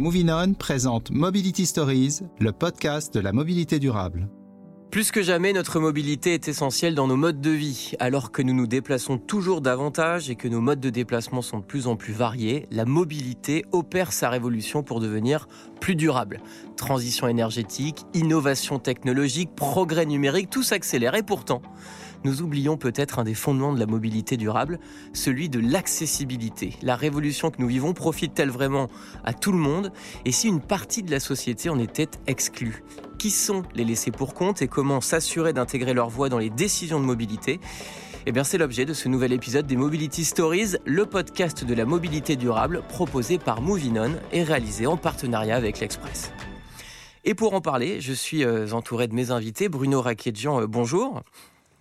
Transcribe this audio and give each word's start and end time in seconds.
Moving 0.00 0.30
On 0.30 0.54
présente 0.54 1.10
Mobility 1.10 1.66
Stories, 1.66 2.20
le 2.38 2.52
podcast 2.52 3.12
de 3.12 3.20
la 3.20 3.32
mobilité 3.32 3.78
durable. 3.78 4.30
Plus 4.90 5.10
que 5.12 5.20
jamais, 5.20 5.52
notre 5.52 5.78
mobilité 5.78 6.32
est 6.32 6.48
essentielle 6.48 6.94
dans 6.94 7.06
nos 7.06 7.18
modes 7.18 7.42
de 7.42 7.50
vie. 7.50 7.92
Alors 8.00 8.32
que 8.32 8.40
nous 8.40 8.54
nous 8.54 8.66
déplaçons 8.66 9.18
toujours 9.18 9.60
davantage 9.60 10.30
et 10.30 10.36
que 10.36 10.48
nos 10.48 10.62
modes 10.62 10.80
de 10.80 10.88
déplacement 10.88 11.42
sont 11.42 11.58
de 11.58 11.64
plus 11.64 11.86
en 11.86 11.96
plus 11.96 12.14
variés, 12.14 12.66
la 12.70 12.86
mobilité 12.86 13.66
opère 13.72 14.14
sa 14.14 14.30
révolution 14.30 14.82
pour 14.82 15.00
devenir 15.00 15.48
plus 15.82 15.96
durable. 15.96 16.40
Transition 16.78 17.28
énergétique, 17.28 18.06
innovation 18.14 18.78
technologique, 18.78 19.54
progrès 19.54 20.06
numérique, 20.06 20.48
tout 20.48 20.62
s'accélère. 20.62 21.14
Et 21.14 21.22
pourtant, 21.22 21.60
nous 22.24 22.42
oublions 22.42 22.76
peut-être 22.76 23.18
un 23.18 23.24
des 23.24 23.34
fondements 23.34 23.72
de 23.72 23.80
la 23.80 23.86
mobilité 23.86 24.36
durable, 24.36 24.78
celui 25.12 25.48
de 25.48 25.60
l'accessibilité. 25.60 26.74
La 26.82 26.96
révolution 26.96 27.50
que 27.50 27.60
nous 27.60 27.68
vivons 27.68 27.94
profite-t-elle 27.94 28.50
vraiment 28.50 28.88
à 29.24 29.32
tout 29.32 29.52
le 29.52 29.58
monde? 29.58 29.92
Et 30.24 30.32
si 30.32 30.48
une 30.48 30.60
partie 30.60 31.02
de 31.02 31.10
la 31.10 31.20
société 31.20 31.68
en 31.70 31.78
était 31.78 32.10
exclue? 32.26 32.82
Qui 33.18 33.30
sont 33.30 33.62
les 33.74 33.84
laissés 33.84 34.10
pour 34.10 34.34
compte 34.34 34.62
et 34.62 34.68
comment 34.68 35.00
s'assurer 35.00 35.52
d'intégrer 35.52 35.94
leur 35.94 36.08
voix 36.08 36.28
dans 36.28 36.38
les 36.38 36.50
décisions 36.50 37.00
de 37.00 37.04
mobilité? 37.04 37.60
Eh 38.26 38.32
bien, 38.32 38.44
c'est 38.44 38.58
l'objet 38.58 38.84
de 38.84 38.92
ce 38.92 39.08
nouvel 39.08 39.32
épisode 39.32 39.66
des 39.66 39.76
Mobility 39.76 40.26
Stories, 40.26 40.76
le 40.84 41.06
podcast 41.06 41.64
de 41.64 41.74
la 41.74 41.86
mobilité 41.86 42.36
durable 42.36 42.82
proposé 42.88 43.38
par 43.38 43.62
Movinon 43.62 44.12
et 44.30 44.42
réalisé 44.42 44.86
en 44.86 44.98
partenariat 44.98 45.56
avec 45.56 45.80
l'Express. 45.80 46.30
Et 47.24 47.34
pour 47.34 47.54
en 47.54 47.60
parler, 47.60 48.00
je 48.00 48.12
suis 48.12 48.44
euh, 48.44 48.72
entouré 48.72 49.08
de 49.08 49.14
mes 49.14 49.30
invités. 49.30 49.68
Bruno 49.68 50.00
Raquetjian, 50.00 50.62
euh, 50.62 50.66
bonjour. 50.66 51.22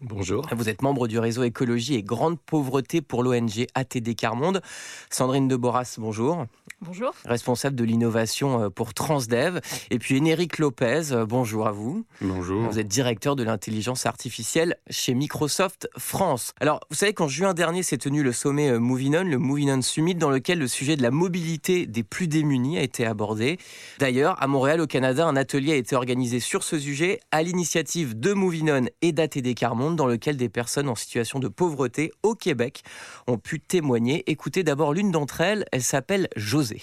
Bonjour. 0.02 0.48
Vous 0.56 0.70
êtes 0.70 0.82
membre 0.82 1.10
du 1.10 1.20
réseau 1.20 1.44
écologie 1.44 1.96
et 1.96 2.04
grande 2.04 2.40
pauvreté 2.40 3.02
pour 3.02 3.22
l'ONG 3.22 3.68
ATD 3.76 4.16
Carmonde. 4.16 4.62
Sandrine 5.10 5.50
de 5.50 5.58
Boras, 5.58 5.96
bonjour. 5.98 6.46
Bonjour. 6.82 7.14
Responsable 7.26 7.76
de 7.76 7.84
l'innovation 7.84 8.64
euh, 8.64 8.70
pour 8.70 8.94
Transdev. 8.94 9.60
Et 9.90 10.00
puis 10.00 10.16
Énéric 10.16 10.58
Lopez, 10.58 11.12
euh, 11.12 11.26
bonjour 11.26 11.68
à 11.68 11.74
vous. 11.74 12.06
Bonjour. 12.22 12.70
Vous 12.70 12.80
êtes 12.80 12.88
directeur 12.88 13.36
de 13.36 13.44
l'intelligence 13.44 14.06
artificielle 14.06 14.78
chez 14.90 15.14
Microsoft 15.14 15.90
France. 15.98 16.54
Alors, 16.62 16.80
vous 16.90 16.96
savez 16.96 17.14
qu'en 17.14 17.28
juin 17.28 17.54
dernier 17.54 17.84
s'est 17.84 17.98
tenu 17.98 18.24
le 18.24 18.32
sommet 18.32 18.70
euh, 18.70 18.80
Movinon, 18.80 19.24
le 19.24 19.38
Movinon 19.38 19.82
Summit, 19.82 20.16
dans 20.16 20.30
lequel 20.30 20.60
le 20.60 20.70
sujet 20.70 20.96
de 20.96 21.02
la 21.02 21.12
mobilité 21.12 21.86
des 21.86 22.04
plus 22.04 22.30
démunis 22.30 22.78
a 22.78 22.82
été 22.82 23.06
abordé. 23.06 23.58
D'ailleurs, 23.98 24.42
à 24.42 24.48
Montréal, 24.48 24.80
au 24.80 24.88
Canada, 24.88 25.28
un 25.28 25.36
atelier 25.36 25.74
a 25.74 25.76
été 25.76 25.98
organisé 25.98 26.40
sur 26.40 26.64
ce 26.64 26.80
sujet 26.80 27.20
à 27.32 27.44
l'initiative 27.44 28.18
de 28.18 28.32
Movinon 28.32 28.86
et 29.02 29.12
d'ATD 29.12 29.54
Carmonde 29.54 29.89
dans 29.96 30.08
lequel 30.08 30.38
des 30.38 30.50
personnes 30.50 30.90
en 30.90 30.96
situation 30.96 31.40
de 31.40 31.48
pauvreté 31.48 32.12
au 32.24 32.36
Québec 32.36 32.84
ont 33.28 33.38
pu 33.38 33.60
témoigner. 33.60 34.24
Écoutez 34.30 34.64
d'abord 34.64 34.94
l'une 34.94 35.12
d'entre 35.12 35.42
elles, 35.42 35.66
elle 35.72 35.84
s'appelle 35.84 36.28
José. 36.36 36.82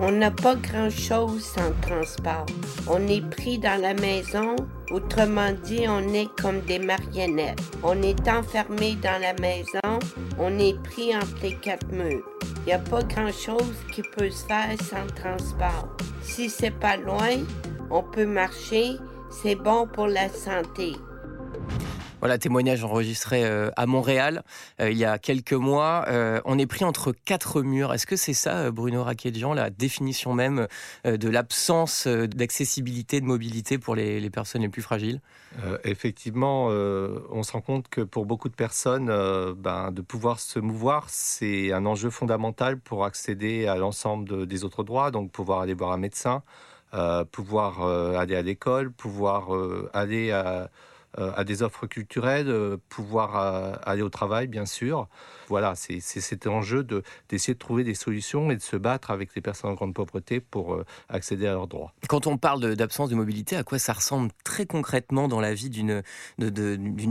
On 0.00 0.10
n'a 0.10 0.30
pas 0.30 0.56
grand-chose 0.56 1.44
sans 1.44 1.72
transport. 1.80 2.46
On 2.88 3.06
est 3.08 3.24
pris 3.30 3.58
dans 3.58 3.80
la 3.80 3.94
maison, 3.94 4.56
autrement 4.90 5.52
dit, 5.64 5.86
on 5.88 6.12
est 6.12 6.28
comme 6.40 6.60
des 6.62 6.78
marionnettes. 6.78 7.60
On 7.82 8.02
est 8.02 8.28
enfermé 8.28 8.96
dans 8.96 9.20
la 9.20 9.34
maison, 9.34 9.98
on 10.38 10.58
est 10.58 10.80
pris 10.82 11.14
entre 11.16 11.42
les 11.42 11.56
quatre 11.56 11.86
murs. 11.92 12.24
Il 12.58 12.66
n'y 12.66 12.72
a 12.72 12.78
pas 12.78 13.02
grand-chose 13.02 13.76
qui 13.92 14.02
peut 14.16 14.30
se 14.30 14.44
faire 14.46 14.76
sans 14.82 15.06
transport. 15.14 15.88
Si 16.22 16.48
c'est 16.48 16.70
pas 16.70 16.96
loin, 16.96 17.44
on 17.90 18.02
peut 18.02 18.26
marcher, 18.26 18.96
c'est 19.30 19.54
bon 19.54 19.86
pour 19.86 20.06
la 20.06 20.28
santé. 20.28 20.94
Voilà, 22.24 22.38
témoignage 22.38 22.82
enregistré 22.82 23.44
euh, 23.44 23.70
à 23.76 23.84
Montréal 23.84 24.44
euh, 24.80 24.90
il 24.90 24.96
y 24.96 25.04
a 25.04 25.18
quelques 25.18 25.52
mois. 25.52 26.06
Euh, 26.08 26.40
on 26.46 26.58
est 26.58 26.64
pris 26.64 26.82
entre 26.82 27.12
quatre 27.12 27.60
murs. 27.60 27.92
Est-ce 27.92 28.06
que 28.06 28.16
c'est 28.16 28.32
ça, 28.32 28.70
Bruno 28.70 29.04
Raquetjian, 29.04 29.52
la 29.52 29.68
définition 29.68 30.32
même 30.32 30.66
de 31.04 31.28
l'absence 31.28 32.06
d'accessibilité, 32.06 33.20
de 33.20 33.26
mobilité 33.26 33.76
pour 33.76 33.94
les, 33.94 34.30
personnes 34.30 34.62
les 34.62 34.70
plus 34.70 34.80
fragiles? 34.80 35.20
Effectivement, 35.84 36.68
on 36.68 37.42
se 37.42 37.52
rend 37.52 37.60
compte 37.60 37.88
que 37.88 38.00
pour 38.00 38.24
beaucoup 38.24 38.48
de 38.48 38.54
personnes, 38.54 39.08
ben, 39.58 39.92
de 39.92 40.00
pouvoir 40.00 40.40
se 40.40 40.58
mouvoir, 40.58 41.10
c'est 41.10 41.72
un 41.72 41.84
enjeu 41.84 42.08
fondamental 42.08 42.78
pour 42.78 43.04
accéder 43.04 43.66
à 43.66 43.76
l'ensemble 43.76 44.46
des 44.46 44.64
autres 44.64 44.82
droits, 44.82 45.10
donc 45.10 45.30
pouvoir 45.30 45.60
aller 45.60 45.74
voir 45.74 45.92
un 45.92 45.98
médecin, 45.98 46.42
pouvoir 47.32 47.82
aller 47.82 48.34
à 48.34 48.42
l'école, 48.42 48.90
pouvoir 48.90 49.50
aller 49.92 50.30
à 50.30 50.70
à 51.16 51.44
des 51.44 51.62
offres 51.62 51.86
culturelles, 51.86 52.48
euh, 52.48 52.76
pouvoir 52.88 53.36
euh, 53.36 53.72
aller 53.84 54.02
au 54.02 54.08
travail, 54.08 54.48
bien 54.48 54.66
sûr. 54.66 55.08
Voilà, 55.48 55.74
c'est 55.74 56.00
cet 56.00 56.46
enjeu 56.46 56.84
d'essayer 57.28 57.54
de, 57.54 57.58
trouver 57.58 57.84
des 57.84 57.94
solutions 57.94 58.50
et 58.50 58.56
de 58.56 58.62
se 58.62 58.76
battre 58.76 59.10
avec 59.10 59.34
les 59.34 59.42
personnes 59.42 59.70
en 59.70 59.74
grande 59.74 59.94
pauvreté 59.94 60.40
pour 60.40 60.82
accéder 61.08 61.46
à 61.46 61.52
leurs 61.52 61.66
droits. 61.66 61.92
Quand 62.08 62.26
on 62.26 62.36
parle 62.36 62.74
d'absence 62.76 63.10
de, 63.10 63.14
mobilité, 63.14 63.56
à 63.56 63.62
quoi 63.62 63.78
ça 63.78 63.92
ressemble 63.92 64.30
très 64.42 64.66
concrètement 64.66 65.28
dans 65.28 65.40
la 65.40 65.54
vie 65.54 65.70
d'une 65.70 66.02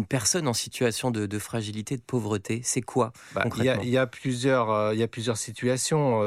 personne 0.08 0.48
en 0.48 0.54
situation 0.54 1.12
de, 1.12 1.40
fragilité, 1.40 1.98
de 1.98 2.02
pauvreté? 2.02 2.62
C'est 2.64 2.82
quoi 2.82 3.14
bah, 3.34 3.46
il, 3.58 3.90
y 3.90 3.98
a, 3.98 4.08
plusieurs, 4.08 4.94
il 4.94 5.00
y 5.00 5.04
a 5.04 5.08
plusieurs 5.08 5.38
situations. 5.38 6.20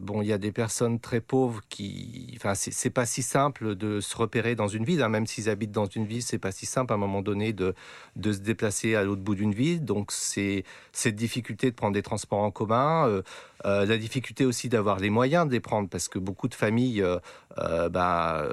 bon, 0.00 0.22
il 0.22 0.28
y 0.28 0.32
a 0.32 0.38
des 0.38 0.52
personnes 0.52 1.00
très 1.00 1.20
pauvres 1.20 1.60
qui, 1.68 2.32
enfin, 2.36 2.54
c'est 2.54 2.90
pas 2.90 3.06
si 3.06 3.22
simple 3.22 3.74
de 3.74 4.00
se 4.00 4.16
repérer 4.16 4.54
dans 4.54 4.68
une 4.68 4.84
ville, 4.84 5.02
hein, 5.02 5.08
même 5.08 5.26
s'ils 5.26 5.48
habitent 5.48 5.72
dans 5.72 5.86
une 5.86 6.06
ville, 6.06 6.22
c'est 6.22 6.38
pas 6.38 6.52
si 6.52 6.66
simple 6.66 6.92
moment 6.96 7.22
donné 7.22 7.52
de, 7.52 7.74
de 8.16 8.32
se 8.32 8.38
déplacer 8.38 8.94
à 8.94 9.04
l'autre 9.04 9.22
bout 9.22 9.34
d'une 9.34 9.54
ville. 9.54 9.84
Donc 9.84 10.12
c'est 10.12 10.64
cette 10.92 11.16
difficulté 11.32 11.70
de 11.70 11.74
prendre 11.74 11.94
des 11.94 12.02
transports 12.02 12.40
en 12.40 12.50
commun, 12.50 13.06
euh, 13.08 13.22
euh, 13.64 13.86
la 13.86 13.96
difficulté 13.96 14.44
aussi 14.44 14.68
d'avoir 14.68 14.98
les 14.98 15.08
moyens 15.08 15.46
de 15.46 15.52
les 15.52 15.60
prendre 15.60 15.88
parce 15.88 16.08
que 16.08 16.18
beaucoup 16.18 16.48
de 16.48 16.54
familles, 16.54 17.02
euh, 17.02 17.88
bah, 17.88 18.46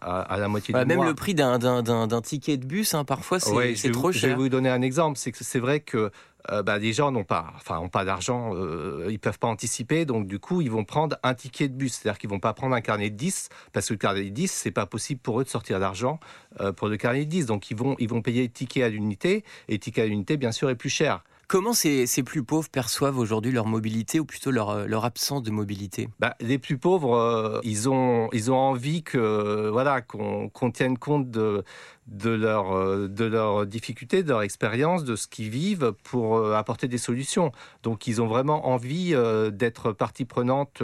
à, 0.00 0.38
la 0.38 0.48
moitié 0.48 0.72
du 0.72 0.78
même 0.78 0.88
Même 0.88 1.04
le 1.04 1.14
prix 1.14 1.34
d'un 1.34 2.20
ticket 2.22 2.56
de 2.58 2.66
bus, 2.66 2.94
hein, 2.94 3.04
parfois 3.04 3.40
c'est 3.40 3.90
trop 3.90 4.12
cher. 4.12 4.20
Je 4.22 4.26
vais 4.28 4.34
vous 4.34 4.48
donner 4.48 4.70
un 4.70 4.82
exemple. 4.82 5.18
C'est 5.18 5.32
que 5.32 5.42
c'est 5.42 5.58
vrai 5.58 5.80
que 5.80 6.12
euh, 6.50 6.62
bah, 6.62 6.78
les 6.78 6.92
gens 6.92 7.12
n'ont 7.12 7.24
pas, 7.24 7.52
enfin, 7.56 7.78
ont 7.78 7.88
pas 7.88 8.04
d'argent, 8.04 8.52
euh, 8.54 9.06
ils 9.10 9.20
peuvent 9.20 9.38
pas 9.38 9.46
anticiper, 9.46 10.04
donc 10.04 10.26
du 10.26 10.38
coup, 10.40 10.60
ils 10.60 10.70
vont 10.70 10.84
prendre 10.84 11.16
un 11.22 11.34
ticket 11.34 11.68
de 11.68 11.74
bus, 11.74 11.94
c'est-à-dire 11.94 12.18
qu'ils 12.18 12.30
vont 12.30 12.40
pas 12.40 12.52
prendre 12.52 12.74
un 12.74 12.80
carnet 12.80 13.10
de 13.10 13.16
10 13.16 13.48
parce 13.72 13.86
que 13.86 13.94
le 13.94 13.98
carnet 13.98 14.24
de 14.24 14.30
10, 14.30 14.50
c'est 14.50 14.72
pas 14.72 14.86
possible 14.86 15.20
pour 15.20 15.40
eux 15.40 15.44
de 15.44 15.48
sortir 15.48 15.78
d'argent 15.78 16.18
euh, 16.60 16.72
pour 16.72 16.88
le 16.88 16.96
carnet 16.96 17.24
de 17.24 17.30
10, 17.30 17.46
donc 17.46 17.70
ils 17.70 17.76
vont, 17.76 17.94
ils 18.00 18.08
vont 18.08 18.22
payer 18.22 18.42
le 18.42 18.48
ticket 18.48 18.82
à 18.82 18.88
l'unité 18.88 19.44
et 19.68 19.74
le 19.74 19.78
ticket 19.78 20.02
à 20.02 20.06
l'unité, 20.06 20.36
bien 20.36 20.52
sûr, 20.52 20.68
est 20.68 20.74
plus 20.74 20.90
cher. 20.90 21.22
Comment 21.52 21.74
ces, 21.74 22.06
plus 22.24 22.42
pauvres 22.42 22.70
perçoivent 22.70 23.18
aujourd'hui 23.18 23.52
leur 23.52 23.66
mobilité 23.66 24.18
ou 24.18 24.24
plutôt 24.24 24.50
leur, 24.50 24.88
leur 24.88 25.04
absence 25.04 25.42
de 25.42 25.50
mobilité? 25.50 26.08
Bah, 26.18 26.34
Les 26.40 26.56
plus 26.56 26.78
pauvres, 26.78 27.60
ils, 27.62 27.90
ont, 27.90 28.30
ils 28.32 28.50
ont 28.50 28.56
envie 28.56 29.02
que 29.02 29.68
voilà 29.68 30.00
qu'on 30.00 30.70
tienne 30.72 30.96
compte 30.96 31.30
de, 31.30 31.62
de 32.08 32.30
leur, 32.30 32.72
euh, 32.72 33.08
de 33.08 33.24
leurs 33.24 33.66
difficultés, 33.66 34.22
de 34.22 34.28
leur 34.28 34.42
expérience, 34.42 35.04
de 35.04 35.14
ce 35.14 35.28
qu'ils 35.28 35.50
vivent 35.50 35.92
pour 36.02 36.36
euh, 36.36 36.54
apporter 36.54 36.88
des 36.88 36.98
solutions. 36.98 37.52
Donc 37.82 38.06
ils 38.06 38.20
ont 38.20 38.26
vraiment 38.26 38.68
envie 38.68 39.14
euh, 39.14 39.50
d'être 39.50 39.92
partie 39.92 40.24
prenante 40.24 40.82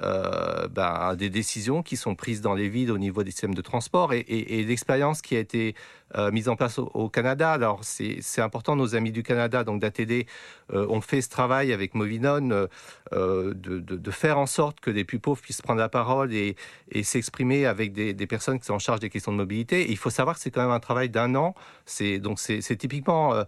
ben, 0.00 1.14
des 1.14 1.30
décisions 1.30 1.84
qui 1.84 1.96
sont 1.96 2.16
prises 2.16 2.40
dans 2.40 2.54
les 2.54 2.68
villes 2.68 2.90
au 2.90 2.98
niveau 2.98 3.22
des 3.22 3.30
systèmes 3.30 3.54
de 3.54 3.62
transport 3.62 4.12
et, 4.12 4.64
l'expérience 4.66 5.22
qui 5.22 5.36
a 5.36 5.38
été 5.38 5.76
mise 6.32 6.48
en 6.48 6.56
place 6.56 6.80
au, 6.80 7.08
Canada. 7.08 7.52
Alors 7.52 7.84
c'est 7.84 8.40
important, 8.40 8.74
nos 8.74 8.96
amis 8.96 9.12
du 9.12 9.22
Canada, 9.22 9.62
donc 9.62 9.80
d'ATD, 9.80 10.26
ont 10.72 11.00
fait 11.00 11.20
ce 11.20 11.28
travail 11.28 11.72
avec 11.72 11.94
Movinon 11.94 12.68
de, 13.12 13.52
de, 13.52 14.10
faire 14.10 14.38
en 14.38 14.46
sorte 14.46 14.80
que 14.80 14.90
les 14.90 15.04
plus 15.04 15.20
pauvres 15.20 15.40
puissent 15.40 15.62
prendre 15.62 15.78
la 15.78 15.88
parole 15.88 16.34
et, 16.34 16.56
et 16.90 17.04
s'exprimer 17.04 17.66
avec 17.66 17.92
des, 17.92 18.26
personnes 18.26 18.58
qui 18.58 18.66
sont 18.66 18.74
en 18.74 18.80
charge 18.80 18.98
des 18.98 19.10
questions 19.10 19.30
de 19.30 19.36
mobilité. 19.36 19.88
il 19.88 19.96
faut 19.96 20.10
savoir 20.10 20.34
que 20.34 20.42
c'est 20.42 20.51
quand 20.52 20.62
même 20.62 20.70
un 20.70 20.80
travail 20.80 21.08
d'un 21.08 21.34
an. 21.34 21.54
C'est 21.86 22.18
donc 22.18 22.38
c'est 22.38 22.76
typiquement 22.76 23.34
euh, 23.34 23.44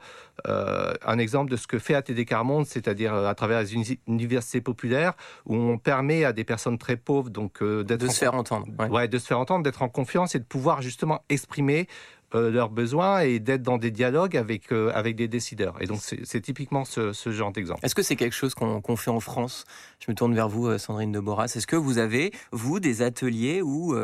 euh, 0.48 0.94
un 1.06 1.18
exemple 1.18 1.50
de 1.50 1.56
ce 1.56 1.66
que 1.66 1.78
fait 1.78 1.94
ATD 1.94 2.24
Carmonde, 2.24 2.66
c'est-à-dire 2.66 3.14
euh, 3.14 3.28
à 3.28 3.34
travers 3.34 3.60
les 3.60 3.74
universités 4.08 4.60
populaires 4.60 5.14
où 5.46 5.54
on 5.54 5.78
permet 5.78 6.24
à 6.24 6.32
des 6.32 6.44
personnes 6.44 6.78
très 6.78 6.96
pauvres 6.96 7.30
donc 7.30 7.62
d'être 7.62 8.00
de 8.00 8.08
se 8.08 8.18
faire 8.18 8.34
entendre, 8.34 8.66
ouais. 8.90 9.08
de 9.08 9.18
se 9.18 9.26
faire 9.26 9.38
entendre, 9.38 9.62
d'être 9.62 9.82
en 9.82 9.88
confiance 9.88 10.34
et 10.34 10.38
de 10.38 10.44
pouvoir 10.44 10.82
justement 10.82 11.22
exprimer 11.28 11.86
euh, 12.34 12.50
leurs 12.50 12.70
besoins 12.70 13.20
et 13.20 13.38
d'être 13.38 13.62
dans 13.62 13.78
des 13.78 13.90
dialogues 13.90 14.36
avec, 14.36 14.72
euh, 14.72 14.90
avec 14.94 15.16
des 15.16 15.28
décideurs. 15.28 15.76
Et 15.80 15.86
donc, 15.86 16.00
c'est 16.00 16.40
typiquement 16.40 16.84
ce, 16.84 17.12
ce 17.12 17.30
genre 17.30 17.52
d'exemple. 17.52 17.80
Est-ce 17.84 17.94
que 17.94 18.02
c'est 18.02 18.16
quelque 18.16 18.34
chose 18.34 18.54
qu'on 18.54 18.96
fait 18.96 19.10
en 19.10 19.20
France? 19.20 19.64
Je 20.00 20.10
me 20.10 20.16
tourne 20.16 20.34
vers 20.34 20.48
vous, 20.48 20.66
euh, 20.66 20.78
Sandrine 20.78 21.12
de 21.12 21.20
Boras. 21.20 21.44
Est-ce 21.44 21.66
que 21.66 21.76
vous 21.76 21.98
avez, 21.98 22.32
vous, 22.50 22.80
des 22.80 23.02
ateliers 23.02 23.62
où, 23.62 23.94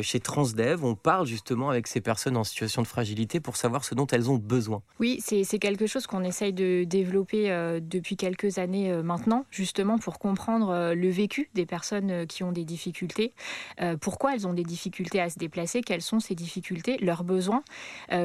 chez 0.00 0.20
Transdev, 0.20 0.84
on 0.84 0.94
parle 0.94 1.26
justement 1.26 1.70
avec 1.70 1.86
ces 1.86 2.00
personnes 2.00 2.36
en 2.36 2.44
situation 2.44 2.82
de 2.82 2.86
fragilité 2.86 3.40
pour 3.40 3.56
savoir 3.56 3.84
ce 3.84 3.94
dont 3.94 4.06
elles 4.06 4.30
ont 4.30 4.36
besoin? 4.38 4.82
Oui, 5.00 5.20
c'est 5.20 5.58
quelque 5.58 5.86
chose 5.86 6.06
qu'on 6.06 6.24
essaye 6.24 6.52
de 6.52 6.84
développer 6.84 7.48
depuis 7.82 8.16
quelques 8.16 8.58
années 8.58 8.92
maintenant, 9.02 9.44
justement 9.50 9.98
pour 9.98 10.18
comprendre 10.18 10.94
le 10.94 11.08
vécu 11.08 11.50
des 11.54 11.66
personnes 11.66 12.26
qui 12.26 12.42
ont 12.42 12.52
des 12.52 12.64
difficultés, 12.64 13.32
pourquoi 14.00 14.34
elles 14.34 14.46
ont 14.46 14.54
des 14.54 14.64
difficultés 14.64 15.20
à 15.20 15.30
se 15.30 15.38
déplacer, 15.38 15.80
quelles 15.82 16.02
sont 16.02 16.20
ces 16.20 16.34
difficultés, 16.34 16.98
leurs 16.98 17.24
besoins, 17.24 17.62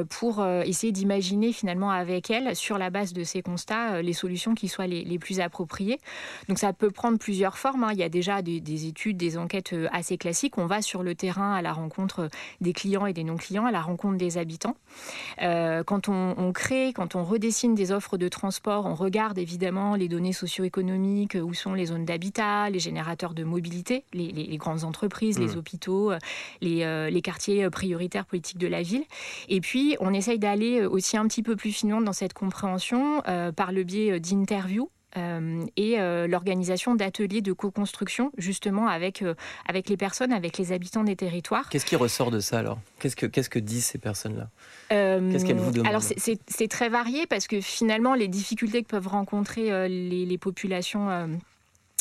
pour 0.09 0.45
essayer 0.45 0.91
d'imaginer 0.91 1.53
finalement 1.53 1.91
avec 1.91 2.29
elles, 2.29 2.55
sur 2.55 2.77
la 2.77 2.89
base 2.89 3.13
de 3.13 3.23
ces 3.23 3.41
constats, 3.41 4.01
les 4.01 4.13
solutions 4.13 4.55
qui 4.55 4.67
soient 4.67 4.87
les, 4.87 5.19
plus 5.19 5.39
appropriées. 5.39 5.99
Donc 6.47 6.59
ça 6.59 6.73
peut 6.73 6.91
prendre 6.91 7.17
plusieurs 7.17 7.57
formes. 7.57 7.83
Hein. 7.83 7.91
Il 7.93 7.99
y 7.99 8.03
a 8.03 8.09
déjà 8.09 8.41
des, 8.41 8.85
études, 8.85 9.17
des 9.17 9.37
enquêtes 9.37 9.75
assez 9.91 10.17
classiques. 10.17 10.57
On 10.57 10.65
va 10.65 10.81
sur 10.81 11.03
le 11.03 11.15
terrain 11.15 11.53
à 11.53 11.61
la 11.61 11.73
rencontre 11.73 12.29
des 12.61 12.73
clients 12.73 13.05
et 13.05 13.13
des 13.13 13.23
non-clients, 13.23 13.65
à 13.65 13.71
la 13.71 13.81
rencontre 13.81 14.17
des 14.17 14.37
habitants. 14.37 14.75
quand 15.39 16.09
on, 16.09 16.35
on 16.37 16.51
crée, 16.51 16.93
quand 16.93 17.15
on 17.15 17.23
redessine 17.23 17.75
des 17.75 17.91
offres 17.91 18.17
de 18.17 18.27
transport, 18.27 18.85
on 18.85 18.95
regarde 18.95 19.37
évidemment 19.37 19.95
les 19.95 20.07
données 20.07 20.33
socio-économiques, 20.33 21.37
où 21.41 21.53
sont 21.53 21.73
les 21.73 21.87
zones 21.87 22.05
d'habitat, 22.05 22.69
les 22.69 22.79
générateurs 22.79 23.33
de 23.33 23.43
mobilité, 23.43 24.03
les, 24.13 24.57
grandes 24.57 24.83
entreprises, 24.83 25.39
les 25.39 25.55
mmh. 25.55 25.57
hôpitaux, 25.57 26.11
les, 26.61 26.83
euh, 26.83 27.09
les, 27.09 27.21
quartiers 27.21 27.63
euh, 27.63 27.69
prioritaires 27.69 28.25
politiques 28.25 28.57
de 28.57 28.67
la 28.67 28.81
ville. 28.81 29.03
Et 29.47 29.61
puis, 29.61 29.95
on 29.99 30.13
essaye 30.13 30.39
d'aller 30.39 30.81
euh, 30.81 30.89
aussi 30.89 31.17
un 31.17 31.27
petit 31.27 31.43
peu 31.43 31.55
plus 31.55 31.71
finement 31.71 32.01
dans 32.01 32.13
cette 32.13 32.33
compréhension 32.33 33.21
par 33.55 33.71
le 33.71 33.83
biais 33.83 34.19
d'interviews 34.19 34.89
et 35.75 35.97
l'organisation 36.27 36.95
d'ateliers 36.95 37.41
de 37.41 37.53
co-construction 37.53 38.31
justement 38.37 38.87
avec, 38.87 39.23
avec 39.67 39.89
les 39.89 39.97
personnes, 39.97 40.31
avec 40.31 40.57
les 40.57 40.71
habitants 40.71 41.03
des 41.03 41.15
territoires. 41.15 41.69
Qu'est-ce 41.69 41.85
qui 41.85 41.95
ressort 41.95 42.31
de 42.31 42.39
ça 42.39 42.59
alors? 42.59 42.79
Qu'est-ce 42.99 43.15
que, 43.15 43.25
qu'est-ce 43.25 43.49
que 43.49 43.59
disent 43.59 43.85
ces 43.85 43.97
personnes-là? 43.97 44.49
Qu'est-ce 44.89 45.45
qu'elles 45.45 45.57
vous 45.57 45.71
demandent? 45.71 45.87
Alors 45.87 46.01
c'est, 46.01 46.67
très 46.67 46.89
varié 46.89 47.25
parce 47.27 47.47
que 47.47 47.61
finalement 47.61 48.13
les 48.13 48.27
difficultés 48.27 48.83
que 48.83 48.87
peuvent 48.87 49.07
rencontrer 49.07 49.89
les, 49.89 50.25
les, 50.25 50.37
populations 50.37 51.09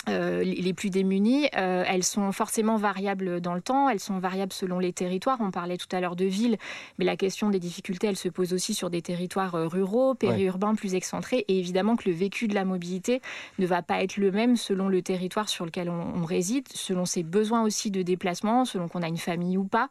euh, 0.09 0.43
les 0.43 0.73
plus 0.73 0.91
démunies, 0.91 1.49
euh, 1.57 1.85
elles 1.87 2.05
sont 2.05 2.31
forcément 2.33 2.77
variables 2.77 3.41
dans 3.41 3.55
le 3.55 3.61
temps, 3.61 3.89
elles 3.89 4.01
sont 4.01 4.19
variables 4.19 4.53
selon 4.53 4.79
les 4.79 4.93
territoires. 4.93 5.39
On 5.41 5.51
parlait 5.51 5.77
tout 5.77 5.89
à 5.93 6.01
l'heure 6.01 6.17
de 6.17 6.25
villes, 6.25 6.57
mais 6.99 7.05
la 7.05 7.17
question 7.17 7.51
des 7.51 7.59
difficultés, 7.59 8.07
elle 8.07 8.17
se 8.17 8.29
pose 8.29 8.53
aussi 8.53 8.75
sur 8.75 8.91
des 8.91 9.03
territoires 9.03 9.55
euh, 9.55 9.67
ruraux, 9.67 10.15
périurbains, 10.15 10.75
plus 10.75 10.95
excentrés. 10.95 11.45
Et 11.49 11.59
évidemment 11.59 11.97
que 11.97 12.09
le 12.09 12.15
vécu 12.15 12.49
de 12.49 12.55
la 12.55 12.65
mobilité 12.65 13.21
ne 13.59 13.67
va 13.67 13.83
pas 13.83 14.03
être 14.03 14.17
le 14.17 14.31
même 14.31 14.57
selon 14.57 14.89
le 14.89 15.03
territoire 15.03 15.49
sur 15.49 15.65
lequel 15.65 15.91
on, 15.91 16.25
réside, 16.25 16.67
selon 16.75 17.05
ses 17.05 17.23
besoins 17.23 17.63
aussi 17.63 17.91
de 17.91 18.03
déplacement, 18.03 18.65
selon 18.65 18.89
qu'on 18.89 19.03
a 19.03 19.09
une 19.09 19.19
famille 19.19 19.57
ou 19.57 19.65
pas, 19.65 19.89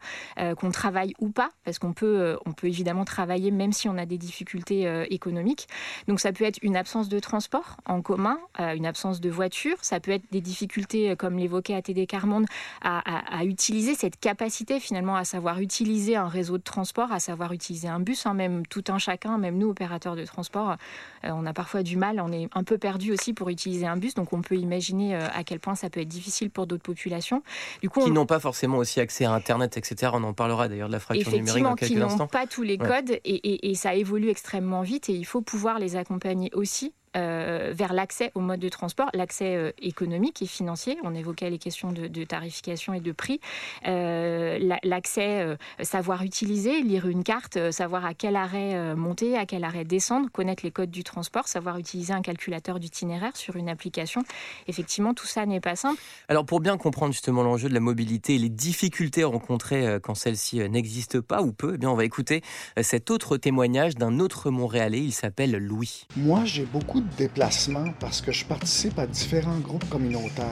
qu'on 0.57 0.71
travaille 0.71 1.13
ou 1.19 1.29
pas, 1.29 1.49
parce 1.63 1.79
qu'on 1.79 1.93
peut, 1.93 2.37
on 2.45 2.51
peut 2.51 2.67
évidemment 2.67 3.05
travailler 3.05 3.49
même 3.49 3.71
si 3.71 3.89
on 3.89 3.97
a 3.97 4.05
des 4.05 4.17
difficultés 4.17 5.05
économiques. 5.09 5.67
Donc 6.07 6.19
ça 6.19 6.31
peut 6.31 6.43
être 6.43 6.59
une 6.61 6.75
absence 6.75 7.09
de 7.09 7.19
transport 7.19 7.77
en 7.85 8.01
commun, 8.01 8.39
une 8.59 8.85
absence 8.85 9.19
de 9.19 9.29
voiture, 9.29 9.77
ça 9.81 9.96
peut 9.99 10.07
peut 10.07 10.13
être 10.13 10.31
des 10.31 10.39
difficultés, 10.39 11.11
euh, 11.11 11.15
comme 11.15 11.37
l'évoquait 11.37 11.75
ATD 11.75 12.07
Carmonde, 12.07 12.45
à, 12.81 13.43
utiliser 13.43 13.93
cette 13.93 14.19
capacité 14.19 14.79
finalement 14.79 15.15
à 15.15 15.25
savoir 15.25 15.59
utiliser 15.59 16.15
un 16.15 16.27
réseau 16.27 16.57
de 16.57 16.63
transport, 16.63 17.11
à 17.11 17.19
savoir 17.19 17.51
utiliser 17.51 17.87
un 17.89 17.99
bus, 17.99 18.25
hein, 18.25 18.33
même 18.33 18.65
tout 18.65 18.83
un 18.87 18.97
chacun, 18.97 19.37
même 19.37 19.57
nous 19.57 19.69
opérateurs 19.69 20.15
de 20.15 20.25
transport, 20.25 20.77
euh, 21.25 21.29
on 21.33 21.45
a 21.45 21.53
parfois 21.53 21.83
du 21.83 21.97
mal, 21.97 22.21
on 22.21 22.31
est 22.31 22.47
un 22.53 22.63
peu 22.63 22.77
perdu 22.77 23.11
aussi 23.11 23.33
pour 23.33 23.49
utiliser 23.49 23.85
un 23.85 23.97
bus, 23.97 24.13
donc 24.13 24.31
on 24.31 24.41
peut 24.41 24.55
imaginer 24.55 25.15
euh, 25.15 25.27
à 25.33 25.43
quel 25.43 25.59
point 25.59 25.75
ça 25.75 25.89
peut 25.89 25.99
être 25.99 26.07
difficile 26.07 26.49
pour 26.49 26.67
d'autres 26.67 26.83
populations. 26.83 27.43
Du 27.81 27.89
coup, 27.89 28.03
qui 28.03 28.11
n'ont 28.11 28.25
pas 28.25 28.39
forcément 28.39 28.77
aussi 28.77 29.01
accès 29.01 29.25
à 29.25 29.33
Internet, 29.33 29.75
etc. 29.77 30.11
On 30.13 30.23
en 30.23 30.33
parlera 30.33 30.69
d'ailleurs 30.69 30.87
de 30.87 30.93
la 30.93 30.99
fracture 30.99 31.31
numérique 31.31 31.63
dans 31.63 31.75
quelques 31.75 31.97
instants. 31.97 32.13
qui 32.13 32.19
n'ont 32.19 32.27
pas 32.27 32.47
tous 32.47 32.63
les 32.63 32.77
codes 32.77 33.19
et, 33.25 33.69
et 33.69 33.75
ça 33.75 33.93
évolue 33.93 34.29
extrêmement 34.29 34.81
vite 34.81 35.09
et 35.09 35.13
il 35.13 35.25
faut 35.25 35.41
pouvoir 35.41 35.79
les 35.79 35.95
accompagner 35.97 36.49
aussi 36.53 36.93
euh, 37.17 37.71
vers 37.73 37.93
l'accès 37.93 38.31
au 38.35 38.39
mode 38.39 38.59
de 38.59 38.69
transport, 38.69 39.09
l'accès 39.13 39.55
euh, 39.55 39.71
économique 39.81 40.41
et 40.41 40.45
financier. 40.45 40.97
On 41.03 41.15
évoquait 41.15 41.49
les 41.49 41.57
questions 41.57 41.91
de, 41.91 42.23
tarification 42.23 42.93
et 42.93 42.99
de 42.99 43.11
prix. 43.11 43.39
Euh, 43.87 44.77
l'accès, 44.83 45.57
savoir 45.81 46.23
utiliser, 46.23 46.81
lire 46.81 47.07
une 47.07 47.23
carte, 47.23 47.71
savoir 47.71 48.05
à 48.05 48.13
quel 48.13 48.35
arrêt 48.35 48.95
monter, 48.95 49.37
à 49.37 49.45
quel 49.45 49.63
arrêt 49.63 49.85
descendre, 49.85 50.29
connaître 50.31 50.63
les 50.63 50.71
codes 50.71 50.91
du 50.91 51.03
transport, 51.03 51.47
savoir 51.47 51.77
utiliser 51.77 52.13
un 52.13 52.21
calculateur 52.21 52.79
d'itinéraire 52.79 53.35
sur 53.35 53.55
une 53.55 53.69
application. 53.69 54.23
Effectivement, 54.67 55.13
tout 55.13 55.27
ça 55.27 55.45
n'est 55.45 55.59
pas 55.59 55.75
simple. 55.75 56.01
Alors 56.27 56.45
pour 56.45 56.59
bien 56.59 56.77
comprendre 56.77 57.13
justement 57.13 57.43
l'enjeu 57.43 57.69
de 57.69 57.73
la 57.73 57.79
mobilité 57.79 58.35
et 58.35 58.39
les 58.39 58.49
difficultés 58.49 59.23
rencontrées 59.23 59.99
quand 60.01 60.15
celle-ci 60.15 60.67
n'existe 60.69 61.21
pas 61.21 61.41
ou 61.41 61.51
peu, 61.51 61.73
eh 61.75 61.77
bien 61.77 61.89
on 61.89 61.95
va 61.95 62.05
écouter 62.05 62.41
cet 62.81 63.11
autre 63.11 63.37
témoignage 63.37 63.95
d'un 63.95 64.19
autre 64.19 64.49
Montréalais. 64.49 65.01
Il 65.01 65.13
s'appelle 65.13 65.57
Louis. 65.57 66.07
Moi, 66.15 66.45
j'ai 66.45 66.65
beaucoup 66.65 67.01
de 67.01 67.06
déplacements 67.17 67.93
parce 67.99 68.21
que 68.21 68.31
je 68.31 68.45
participe 68.45 68.97
à 68.99 69.07
différents 69.07 69.59
groupes 69.59 69.87
communautaires. 69.89 70.45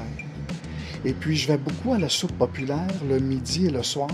Et 1.03 1.13
puis, 1.13 1.35
je 1.35 1.47
vais 1.47 1.57
beaucoup 1.57 1.93
à 1.93 1.99
la 1.99 2.09
soupe 2.09 2.37
populaire 2.37 2.87
le 3.07 3.19
midi 3.19 3.67
et 3.67 3.71
le 3.71 3.83
soir. 3.83 4.09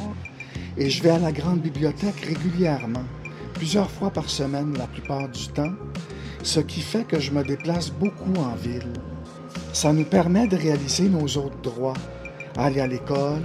Et 0.78 0.90
je 0.90 1.04
vais 1.04 1.12
à 1.12 1.20
la 1.20 1.32
grande 1.32 1.62
bibliothèque 1.62 2.20
régulièrement, 2.26 3.06
plusieurs 3.54 3.90
fois 3.90 4.10
par 4.10 4.30
semaine 4.30 4.78
la 4.78 4.88
plupart 4.88 5.30
du 5.30 5.48
temps, 5.50 5.74
ce 6.44 6.60
qui 6.60 6.82
fait 6.82 7.04
que 7.04 7.20
je 7.20 7.32
me 7.32 7.44
déplace 7.44 7.90
beaucoup 7.92 8.34
en 8.36 8.56
ville. 8.56 8.94
Ça 9.74 9.94
nous 9.94 10.06
permet 10.06 10.48
de 10.48 10.58
réaliser 10.58 11.08
nos 11.08 11.28
autres 11.38 11.62
droits, 11.62 11.94
aller 12.58 12.82
à 12.82 12.88
l'école, 12.88 13.44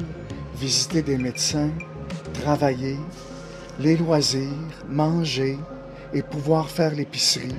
visiter 0.58 1.02
des 1.02 1.19
médecins, 1.19 1.70
travailler, 2.32 2.96
les 3.78 3.96
loisirs, 3.96 4.50
manger 4.88 5.58
et 6.14 6.22
pouvoir 6.22 6.70
faire 6.70 6.94
l'épicerie, 6.94 7.54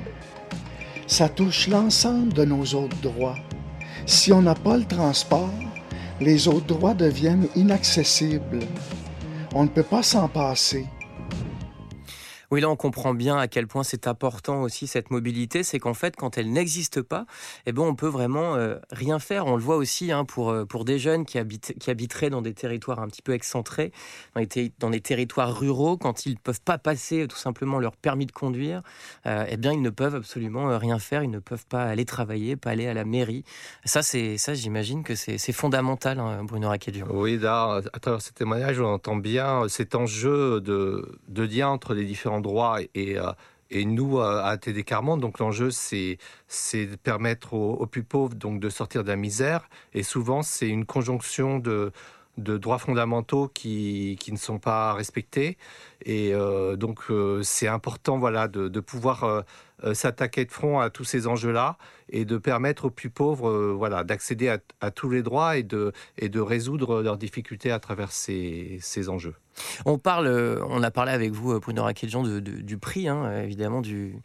ça 1.08 1.30
touche 1.30 1.70
l'ensemble 1.70 2.34
de 2.34 2.44
nos 2.44 2.66
autres 2.76 2.98
droits. 3.02 3.38
Si 4.06 4.32
on 4.34 4.42
n'a 4.42 4.56
pas 4.56 4.78
le 4.78 4.86
transport, 4.86 5.50
les 6.20 6.48
autres 6.48 6.68
droits 6.68 6.94
deviennent 6.94 7.48
inaccessibles. 7.56 8.60
On 9.56 9.64
ne 9.64 9.70
peut 9.70 9.84
pas 9.84 10.04
s'en 10.04 10.28
passer. 10.28 10.86
Oui, 12.50 12.62
là, 12.62 12.70
on 12.70 12.78
comprend 12.78 13.14
bien 13.14 13.38
à 13.38 13.50
quel 13.50 13.68
point 13.68 13.84
c'est 13.84 14.08
important 14.08 14.62
aussi 14.62 14.88
cette 14.88 15.12
mobilité. 15.12 15.64
C'est 15.64 15.80
qu'en 15.80 15.94
fait, 15.94 16.16
quand 16.16 16.38
elle 16.38 16.50
n'existe 16.50 17.02
pas, 17.02 17.26
eh 17.66 17.74
ben, 17.74 17.82
on 17.82 17.94
peut 17.94 18.08
vraiment 18.08 18.56
euh, 18.56 18.78
rien 18.90 19.20
faire. 19.20 19.48
On 19.48 19.58
le 19.58 19.62
voit 19.62 19.76
aussi 19.76 20.14
hein, 20.14 20.24
pour, 20.24 20.52
euh, 20.52 20.64
pour 20.64 20.86
des 20.86 20.98
jeunes 20.98 21.26
qui, 21.26 21.40
habitent, 21.40 21.76
qui 21.78 21.92
habiteraient 21.92 22.30
dans 22.30 22.42
des 22.42 22.54
territoires 22.54 23.00
un 23.00 23.08
petit 23.08 23.22
peu 23.22 23.34
excentrés, 23.34 23.92
dans, 24.34 24.42
dans 24.80 24.90
des 24.90 25.02
territoires 25.02 25.60
ruraux, 25.60 25.98
quand 25.98 26.26
ils 26.26 26.34
ne 26.34 26.40
peuvent 26.40 26.62
pas 26.62 26.78
passer 26.78 27.28
tout 27.28 27.36
simplement 27.36 27.80
leur 27.80 27.98
permis 27.98 28.26
de 28.26 28.32
conduire, 28.32 28.82
euh, 29.26 29.46
eh 29.50 29.58
bien, 29.58 29.74
ils 29.74 29.82
ne 29.82 29.90
peuvent 29.90 30.16
absolument 30.16 30.78
rien 30.78 31.00
faire. 31.00 31.24
Ils 31.24 31.32
ne 31.32 31.40
peuvent 31.40 31.66
pas 31.68 31.84
aller 31.84 32.06
travailler, 32.06 32.56
pas 32.56 32.70
aller 32.70 32.88
à 32.88 32.94
la 32.94 33.04
mairie. 33.04 33.44
Ça, 33.84 34.04
c'est 34.04 34.38
ça, 34.38 34.54
j'imagine 34.54 35.04
que 35.04 35.16
c'est 35.16 35.52
fondamental, 35.52 36.18
hein, 36.20 36.46
Bruno 36.46 36.70
Raquedur. 36.70 37.08
Oui, 37.14 37.38
là, 37.38 37.82
à 37.92 38.00
travers 38.00 38.22
ce 38.22 38.32
témoignage, 38.32 38.80
on 38.80 38.86
entend 38.86 39.18
bien 39.18 39.68
cet 39.68 39.96
enjeu 39.96 40.62
de, 40.62 41.20
de 41.28 41.44
lien 41.44 41.68
entre 41.68 41.94
les 41.94 42.06
différents 42.06 42.37
droit 42.42 42.80
et, 42.94 43.18
euh, 43.18 43.32
et 43.70 43.86
nous, 43.86 44.20
à 44.20 44.58
TD 44.58 44.84
Carmonde, 44.84 45.20
donc 45.20 45.40
l'enjeu, 45.40 45.72
c'est 45.72 46.18
de 46.74 46.96
permettre 46.96 47.54
aux, 47.54 47.86
plus 47.86 48.04
pauvres 48.04 48.36
donc, 48.36 48.62
de 48.62 48.70
sortir 48.70 49.04
de 49.04 49.10
la 49.10 49.18
misère. 49.18 49.70
Et 49.94 50.04
souvent, 50.04 50.42
c'est 50.42 50.70
une 50.70 50.86
conjonction 50.86 51.60
de, 51.60 51.92
de 52.38 52.58
droits 52.58 52.78
fondamentaux 52.78 53.50
qui, 53.50 54.16
qui, 54.20 54.32
ne 54.32 54.38
sont 54.38 54.60
pas 54.60 54.94
respectés. 54.94 55.58
Et 56.06 56.34
euh, 56.34 56.76
donc, 56.76 57.00
euh, 57.10 57.42
c'est 57.44 57.68
important 57.68 58.18
voilà, 58.18 58.48
de, 58.48 58.80
pouvoir 58.80 59.44
s'attaquer 59.94 60.46
de 60.46 60.52
front 60.52 60.80
à 60.80 60.90
tous 60.90 61.04
ces 61.04 61.28
enjeux-là 61.28 61.78
et 62.10 62.26
de 62.26 62.38
permettre 62.38 62.86
aux 62.86 62.90
plus 62.90 63.10
pauvres 63.10 63.74
voilà, 63.74 64.04
d'accéder 64.04 64.56
à, 64.80 64.92
tous 64.92 65.10
les 65.10 65.22
droits 65.22 65.58
et 65.58 65.64
de, 65.64 65.92
et 66.18 66.30
de 66.30 66.40
résoudre 66.40 67.02
leurs 67.02 67.18
difficultés 67.18 67.72
à 67.72 67.80
travers 67.80 68.12
ces, 68.12 68.80
ces 68.82 69.10
enjeux. 69.10 69.36
On 69.86 69.98
parle, 69.98 70.28
euh, 70.28 70.64
on 70.68 70.84
a 70.84 70.92
parlé 70.92 71.12
avec 71.12 71.32
vous, 71.32 71.60
Bruno 71.60 71.84
Raqueljean, 71.84 72.40
du 72.40 72.78
prix, 72.78 73.08
hein, 73.08 73.42
évidemment, 73.42 73.82
du, 73.82 74.16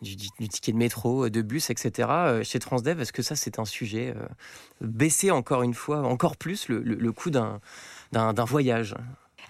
du, 0.00 0.16
ticket 0.16 0.72
de 0.72 0.76
métro, 0.76 1.28
de 1.28 1.42
bus, 1.42 1.70
etc. 1.70 2.08
Euh, 2.10 2.44
chez 2.44 2.58
Transdev, 2.58 3.00
est-ce 3.00 3.12
que 3.12 3.22
ça, 3.22 3.36
c'est 3.36 3.58
un 3.58 3.64
sujet 3.64 4.14
euh, 4.16 4.26
baisser 4.80 5.30
encore 5.30 5.62
une 5.62 5.74
fois, 5.74 6.00
encore 6.02 6.36
plus 6.36 6.68
le, 6.68 6.80
le 6.80 7.12
coût 7.12 7.30
d'un 7.30 7.60
voyage? 8.44 8.94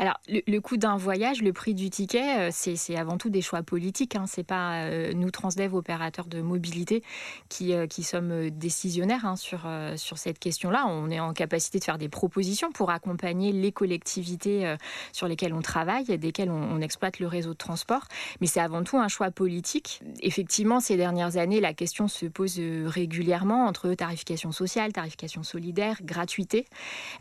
Alors, 0.02 0.18
le, 0.28 0.59
coût 0.59 0.78
d'un 0.78 0.97
voyage, 0.97 1.42
le 1.42 1.52
prix 1.52 1.75
du 1.75 1.88
ticket, 1.88 2.49
euh, 2.49 2.50
c'est 2.50 2.97
avant 2.97 3.18
tout 3.18 3.30
des 3.30 3.40
choix 3.40 3.62
politiques. 3.62 4.16
Hein. 4.16 4.25
C'est 4.26 4.42
pas 4.42 4.87
euh, 4.87 5.12
nous, 5.12 5.30
Transdev, 5.30 5.76
opérateurs 5.76 6.26
de 6.26 6.42
mobilité, 6.42 7.04
qui, 7.49 7.73
euh, 7.73 7.87
sommes 8.02 8.50
décisionnaires 8.50 9.25
hein, 9.25 9.37
sur, 9.37 9.61
sur 9.94 10.18
cette 10.18 10.40
question-là. 10.40 10.87
On 10.88 11.09
est 11.09 11.21
en 11.21 11.32
capacité 11.32 11.78
de 11.78 11.85
faire 11.85 11.99
des 11.99 12.09
propositions 12.09 12.73
pour 12.73 12.90
accompagner 12.90 13.52
les 13.52 13.71
collectivités 13.71 14.75
sur 15.12 15.28
lesquelles 15.28 15.54
on 15.54 15.62
travaille, 15.62 16.18
desquelles 16.18 16.50
on, 16.50 16.61
on 16.61 16.80
exploite 16.80 17.21
le 17.21 17.28
réseau 17.28 17.50
de 17.50 17.59
transport. 17.59 18.09
Mais 18.40 18.49
c'est 18.49 18.59
avant 18.59 18.82
tout 18.82 18.99
un 18.99 19.06
choix 19.06 19.30
politique. 19.30 20.00
Effectivement, 20.21 20.80
ces 20.80 20.97
dernières 20.97 21.37
années, 21.37 21.61
la 21.61 21.75
question 21.75 22.09
se 22.09 22.26
pose 22.26 22.61
régulièrement 22.87 23.66
entre 23.66 23.94
tarification 23.94 24.50
sociale, 24.50 24.92
tarification 24.92 25.44
solidaire, 25.44 25.99
gratuité. 26.02 26.64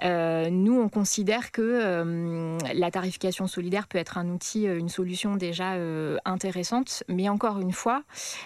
nous, 0.02 0.82
on 0.82 0.90
considère 0.90 1.52
que 1.52 2.58
la 2.74 2.92
tarification 2.92 3.48
solidaire 3.48 3.88
peut 3.88 3.98
être 3.98 4.18
un 4.18 4.30
outil, 4.30 4.66
une 4.66 4.90
solution 4.90 5.36
déjà 5.36 5.76
intéressante, 6.26 7.04
mais 7.08 7.30
encore 7.30 7.60
une 7.60 7.72
fois, 7.72 8.04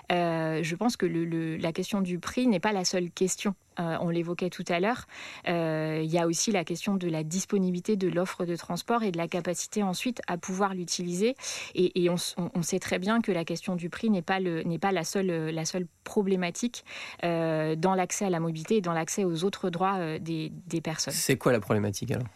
je 0.10 0.76
pense 0.76 0.98
que 0.98 1.06
la 1.06 1.72
question 1.72 2.02
du 2.02 2.20
prix 2.20 2.48
n'est 2.48 2.60
pas 2.60 2.72
la 2.72 2.86
seule 2.86 3.12
question 3.12 3.56
euh, 3.80 3.98
on 4.00 4.10
l'évoquait 4.10 4.50
tout 4.50 4.64
à 4.70 4.80
l'heure, 4.80 5.06
euh, 5.48 6.02
il 6.04 6.10
y 6.10 6.18
a 6.18 6.28
aussi 6.28 6.52
la 6.52 6.64
question 6.64 6.96
de 6.96 7.10
la 7.10 7.24
disponibilité 7.24 7.96
de 7.98 8.08
l'offre 8.08 8.46
de 8.46 8.56
transport 8.56 9.04
et 9.04 9.12
de 9.12 9.18
la 9.18 9.28
capacité 9.28 9.84
ensuite 9.84 10.22
à 10.28 10.38
pouvoir 10.38 10.74
l'utiliser. 10.74 11.36
Et, 11.74 12.10
on, 12.10 12.62
sait 12.62 12.80
très 12.80 13.00
bien 13.00 13.22
que 13.22 13.32
la 13.32 13.44
question 13.44 13.76
du 13.76 13.90
prix 13.90 14.10
n'est 14.10 14.22
pas, 14.22 14.40
la, 14.40 15.04
seule, 15.04 15.88
problématique 16.04 16.86
euh, 17.24 17.76
dans 17.76 17.96
l'accès 17.96 18.26
à 18.26 18.30
la 18.30 18.40
mobilité 18.40 18.78
et 18.78 18.82
dans 18.82 18.94
l'accès 18.94 19.24
aux 19.24 19.44
autres 19.44 19.70
droits 19.70 20.20
des, 20.20 20.52
personnes. 20.82 21.14
C'est 21.14 21.38
quoi 21.38 21.52
la 21.52 21.60
problématique 21.60 22.12
alors? 22.12 22.28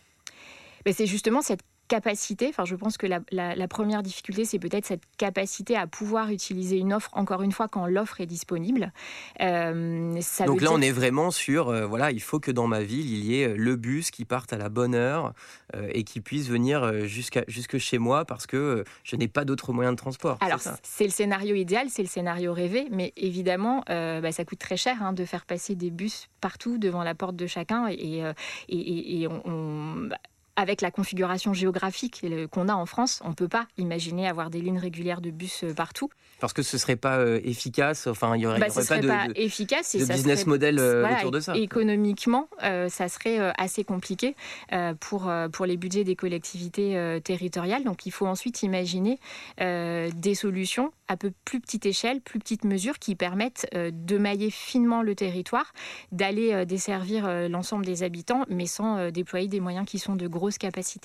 Ben, 0.86 0.93
c'est 0.93 1.05
justement 1.05 1.41
cette 1.41 1.62
capacité, 1.89 2.48
enfin 2.48 2.63
je 2.63 2.75
pense 2.75 2.98
que 2.98 3.08
la, 3.08 3.67
première 3.67 4.01
difficulté, 4.01 4.46
c'est 4.46 4.60
peut-être 4.60 4.86
cette 4.86 5.01
capacité 5.17 5.75
à 5.75 5.88
pouvoir 5.88 6.29
utiliser 6.29 6.77
une 6.77 6.93
offre, 6.93 7.10
encore 7.13 7.41
une 7.41 7.51
fois, 7.51 7.67
quand 7.67 7.86
l'offre 7.88 8.22
est 8.22 8.25
disponible. 8.25 8.93
Euh, 9.41 10.17
Donc 10.46 10.62
là, 10.62 10.69
on 10.72 10.81
est 10.81 10.91
vraiment 10.91 11.31
sur, 11.31 11.69
euh, 11.69 11.86
voilà, 11.86 12.12
il 12.12 12.22
faut 12.22 12.39
que 12.39 12.51
dans 12.51 12.67
ma 12.67 12.81
ville, 12.81 13.10
il 13.12 13.25
y 13.25 13.41
ait 13.41 13.50
euh, 13.50 13.55
le 13.58 13.75
bus 13.75 14.12
qui 14.12 14.24
parte 14.24 14.53
à 14.53 14.58
la 14.58 14.69
bonne 14.69 14.96
heure 14.96 15.34
et 15.93 16.03
qui 16.03 16.19
puisse 16.19 16.48
venir 16.48 17.05
jusqu'à, 17.05 17.43
jusque 17.48 17.77
chez 17.77 18.00
moi 18.00 18.25
parce 18.25 18.48
que 18.48 18.84
je 19.03 19.15
n'ai 19.15 19.27
pas 19.27 19.46
d'autres 19.46 19.72
moyens 19.72 19.96
de 19.96 20.00
transport. 20.00 20.38
Alors, 20.41 20.60
c'est 20.81 21.03
le 21.03 21.12
scénario 21.12 21.53
idéal, 21.55 21.88
c'est 21.89 22.01
le 22.01 22.08
scénario 22.08 22.53
rêvé, 22.53 22.88
mais 22.91 23.13
évidemment, 23.17 23.84
bah, 23.88 24.31
ça 24.31 24.46
coûte 24.46 24.60
très 24.60 24.77
cher 24.77 25.03
hein, 25.03 25.13
de 25.13 25.25
faire 25.25 25.46
passer 25.46 25.75
des 25.75 25.91
bus 25.91 26.27
partout 26.41 26.77
devant 26.77 27.03
la 27.03 27.13
porte 27.13 27.36
de 27.36 27.46
chacun 27.46 27.88
et, 27.89 28.24
et, 28.69 29.22
et 29.22 29.27
on, 29.27 30.08
bah, 30.10 30.17
avec 30.60 30.82
la 30.82 30.92
configuration 30.92 31.54
géographique 31.54 32.25
qu'on 32.51 32.68
a 32.68 32.74
en 32.74 32.86
France, 32.86 33.22
on 33.24 33.30
ne 33.30 33.34
peut 33.34 33.48
pas 33.48 33.66
imaginer 33.78 34.28
avoir 34.28 34.50
des 34.50 34.60
lignes 34.60 34.78
régulières 34.78 35.22
de 35.22 35.32
bus 35.32 35.63
euh, 35.63 35.74
partout. 35.74 36.10
Parce 36.39 36.53
que 36.53 36.62
ce 36.62 36.75
ne 36.75 36.79
serait 36.79 36.96
pas 36.96 37.17
euh, 37.17 37.39
efficace, 37.43 38.08
enfin 38.08 38.36
il 38.36 38.39
n'y 38.39 38.46
aurait, 38.46 38.60
bah, 38.60 38.67
pas 38.67 39.00
de, 39.00 39.39
efficace 39.39 39.96
et 39.96 40.05
business 40.05 40.46
model 40.46 40.79
euh, 40.79 41.08
autour 41.17 41.31
de 41.31 41.39
ça. 41.39 41.55
Économiquement, 41.55 42.50
ça 42.62 43.08
serait 43.08 43.39
assez 43.58 43.84
compliqué 43.84 44.36
pour, 45.00 45.31
pour 45.51 45.65
les 45.65 45.77
budgets 45.77 46.03
des 46.03 46.15
collectivités 46.15 47.19
territoriales. 47.24 47.84
Donc 47.84 48.05
il 48.05 48.12
faut 48.12 48.27
ensuite 48.27 48.63
imaginer 48.63 49.19
des 49.60 50.36
solutions 50.36 50.91
à 51.08 51.17
peu 51.17 51.31
plus 51.43 51.60
petite 51.60 51.86
échelle, 51.86 52.22
plus 52.22 52.39
petite 52.39 52.63
mesure, 52.63 53.00
qui 53.00 53.15
permettent 53.15 53.67
de 53.74 54.17
mailler 54.17 54.51
finement 54.51 55.01
le 55.01 55.15
territoire, 55.15 55.74
d'aller 56.12 56.65
desservir 56.65 57.50
l'ensemble 57.50 57.86
des 57.86 58.03
habitants, 58.03 58.46
mais 58.50 58.65
sans 58.65 59.10
déployer 59.12 59.48
des 59.48 59.60
moyens 59.60 59.86
qui 59.88 60.00
sont 60.00 60.15
de 60.15 60.27
gros 60.27 60.50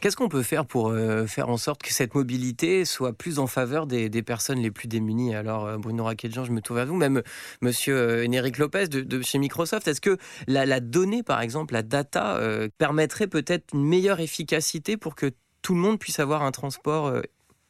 Qu'est-ce 0.01 0.17
qu'on 0.17 0.29
peut 0.29 0.43
faire 0.43 0.67
pour 0.67 0.89
euh, 0.89 1.27
faire 1.27 1.49
en 1.49 1.57
sorte 1.57 1.83
que 1.83 1.93
cette 1.93 2.15
mobilité 2.15 2.85
soit 2.85 3.13
plus 3.13 3.39
en 3.39 3.47
faveur 3.47 3.87
des, 3.87 4.11
personnes 4.23 4.59
les 4.59 4.71
plus 4.71 4.89
démunies? 4.89 5.24
Alors, 5.33 5.67
euh, 5.67 5.79
Bruno 5.79 6.05
Raquetjean, 6.05 6.45
je 6.45 6.53
me 6.53 6.61
tourne 6.61 6.79
vers 6.79 6.87
vous, 6.87 6.97
même 6.97 7.23
monsieur 7.61 7.97
euh, 7.97 8.51
Lopez 8.59 8.89
de, 8.89 9.23
chez 9.23 9.39
Microsoft. 9.39 9.89
Est-ce 9.89 10.01
que 10.01 10.19
la, 10.47 10.81
donnée, 10.81 11.23
par 11.23 11.41
exemple, 11.41 11.75
la 11.75 11.83
data, 11.83 12.41
permettrait 12.79 13.27
peut-être 13.27 13.75
une 13.75 13.85
meilleure 13.85 14.21
efficacité 14.21 14.97
pour 14.97 15.15
que 15.15 15.33
tout 15.63 15.75
le 15.75 15.81
monde 15.81 15.99
puisse 15.99 16.19
avoir 16.19 16.43
un 16.43 16.51
transport 16.51 17.13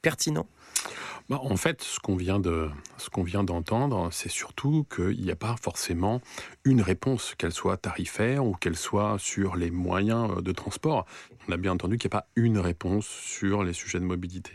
pertinent? 0.03 0.47
Bah, 1.31 1.41
en 1.43 1.57
fait, 1.57 1.83
ce 1.83 2.01
qu'on 2.01 2.17
vient 2.17 2.39
de, 2.39 2.69
ce 2.99 3.09
qu'on 3.09 3.23
vient 3.23 3.45
d'entendre, 3.45 4.09
c'est 4.13 4.31
surtout 4.31 4.87
qu'il 4.95 5.23
n'y 5.23 5.31
a 5.31 5.37
pas 5.37 5.57
forcément 5.61 6.21
une 6.65 6.83
réponse, 6.83 7.35
qu'elle 7.37 7.53
soit 7.53 7.79
tarifaire 7.79 8.45
ou 8.45 8.53
qu'elle 8.53 8.77
soit 8.77 9.17
sur 9.19 9.57
les 9.57 9.71
moyens 9.71 10.31
euh, 10.31 10.43
de 10.43 10.53
transport. 10.53 11.07
On 11.49 11.53
a 11.53 11.57
bien 11.59 11.73
entendu 11.73 11.99
qu'il 11.99 12.09
n'y 12.09 12.17
a 12.17 12.21
pas 12.21 12.27
une 12.37 12.59
réponse 12.59 13.07
sur 13.07 13.65
les 13.65 13.75
sujets 13.75 14.01
de 14.01 14.05
mobilité. 14.05 14.53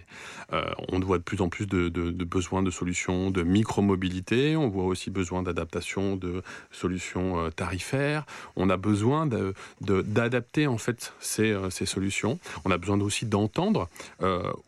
Euh, 0.53 0.63
on 0.91 0.99
voit 0.99 1.19
de 1.19 1.23
plus 1.23 1.41
en 1.41 1.49
plus 1.49 1.67
de, 1.67 1.89
besoins 2.23 2.63
de 2.63 2.71
solutions 2.71 3.29
de 3.29 3.43
micro-mobilité. 3.43 4.55
On 4.55 4.69
voit 4.69 4.85
aussi 4.85 5.11
besoin 5.11 5.43
d'adaptation 5.43 6.15
de 6.15 6.41
solutions 6.71 7.39
euh, 7.39 7.49
tarifaires. 7.51 8.25
On 8.55 8.71
a 8.71 8.77
besoin 8.77 9.27
d'adapter 9.81 10.65
en 10.65 10.79
fait 10.79 11.13
ces, 11.19 11.55
ces, 11.69 11.85
solutions. 11.85 12.39
On 12.65 12.71
a 12.71 12.77
besoin 12.77 12.99
aussi 13.01 13.25
d'entendre 13.25 13.87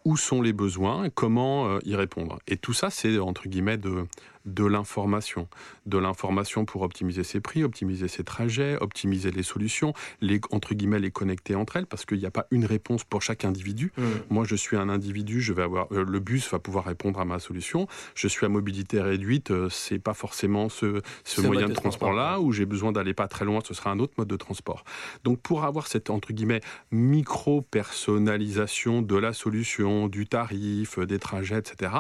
où 0.05 0.17
sont 0.17 0.41
les 0.41 0.53
besoins, 0.53 1.09
comment 1.09 1.79
répondre. 1.95 2.39
Et 2.47 2.57
tout 2.57 2.73
ça, 2.73 2.89
c'est 2.89 3.19
entre 3.19 3.47
guillemets 3.47 3.77
de, 3.77 4.05
de 4.45 4.65
l'information. 4.65 5.47
De 5.85 5.97
l'information 5.97 6.65
pour 6.65 6.81
optimiser 6.81 7.23
ses 7.23 7.39
prix, 7.39 7.63
optimiser 7.63 8.07
ses 8.07 8.23
trajets, 8.23 8.77
optimiser 8.81 9.31
les 9.31 9.43
solutions, 9.43 9.93
les, 10.21 10.41
entre 10.51 10.73
guillemets, 10.73 10.99
les 10.99 11.11
connecter 11.11 11.55
entre 11.55 11.77
elles, 11.77 11.85
parce 11.85 12.05
qu'il 12.05 12.19
n'y 12.19 12.25
a 12.25 12.31
pas 12.31 12.47
une 12.51 12.65
réponse 12.65 13.03
pour 13.03 13.21
chaque 13.21 13.45
individu. 13.45 13.91
Mmh. 13.97 14.03
Moi, 14.29 14.45
je 14.45 14.55
suis 14.55 14.77
un 14.77 14.89
individu, 14.89 15.41
je 15.41 15.53
vais 15.53 15.63
avoir, 15.63 15.87
euh, 15.91 16.03
le 16.03 16.19
bus 16.19 16.49
va 16.51 16.59
pouvoir 16.59 16.85
répondre 16.85 17.19
à 17.19 17.25
ma 17.25 17.39
solution. 17.39 17.87
Je 18.15 18.27
suis 18.27 18.45
à 18.45 18.49
mobilité 18.49 19.01
réduite, 19.01 19.51
euh, 19.51 19.69
c'est 19.69 19.99
pas 19.99 20.13
forcément 20.13 20.69
ce, 20.69 21.01
moyen 21.41 21.67
de, 21.67 21.73
transport-là, 21.73 22.39
où 22.39 22.51
j'ai 22.51 22.65
besoin 22.65 22.91
d'aller 22.91 23.13
pas 23.13 23.27
très 23.27 23.45
loin, 23.45 23.59
ce 23.65 23.73
sera 23.73 23.91
un 23.91 23.99
autre 23.99 24.13
mode 24.17 24.27
de 24.27 24.37
transport. 24.37 24.83
Donc, 25.23 25.39
pour 25.41 25.63
avoir 25.63 25.87
cette, 25.87 26.09
entre 26.09 26.33
guillemets, 26.33 26.61
micro-personnalisation 26.91 29.01
de 29.01 29.15
la 29.15 29.33
solution, 29.33 30.07
du 30.07 30.27
tarif, 30.27 30.99
des 30.99 31.19
trajets, 31.19 31.59
etc., 31.59 31.93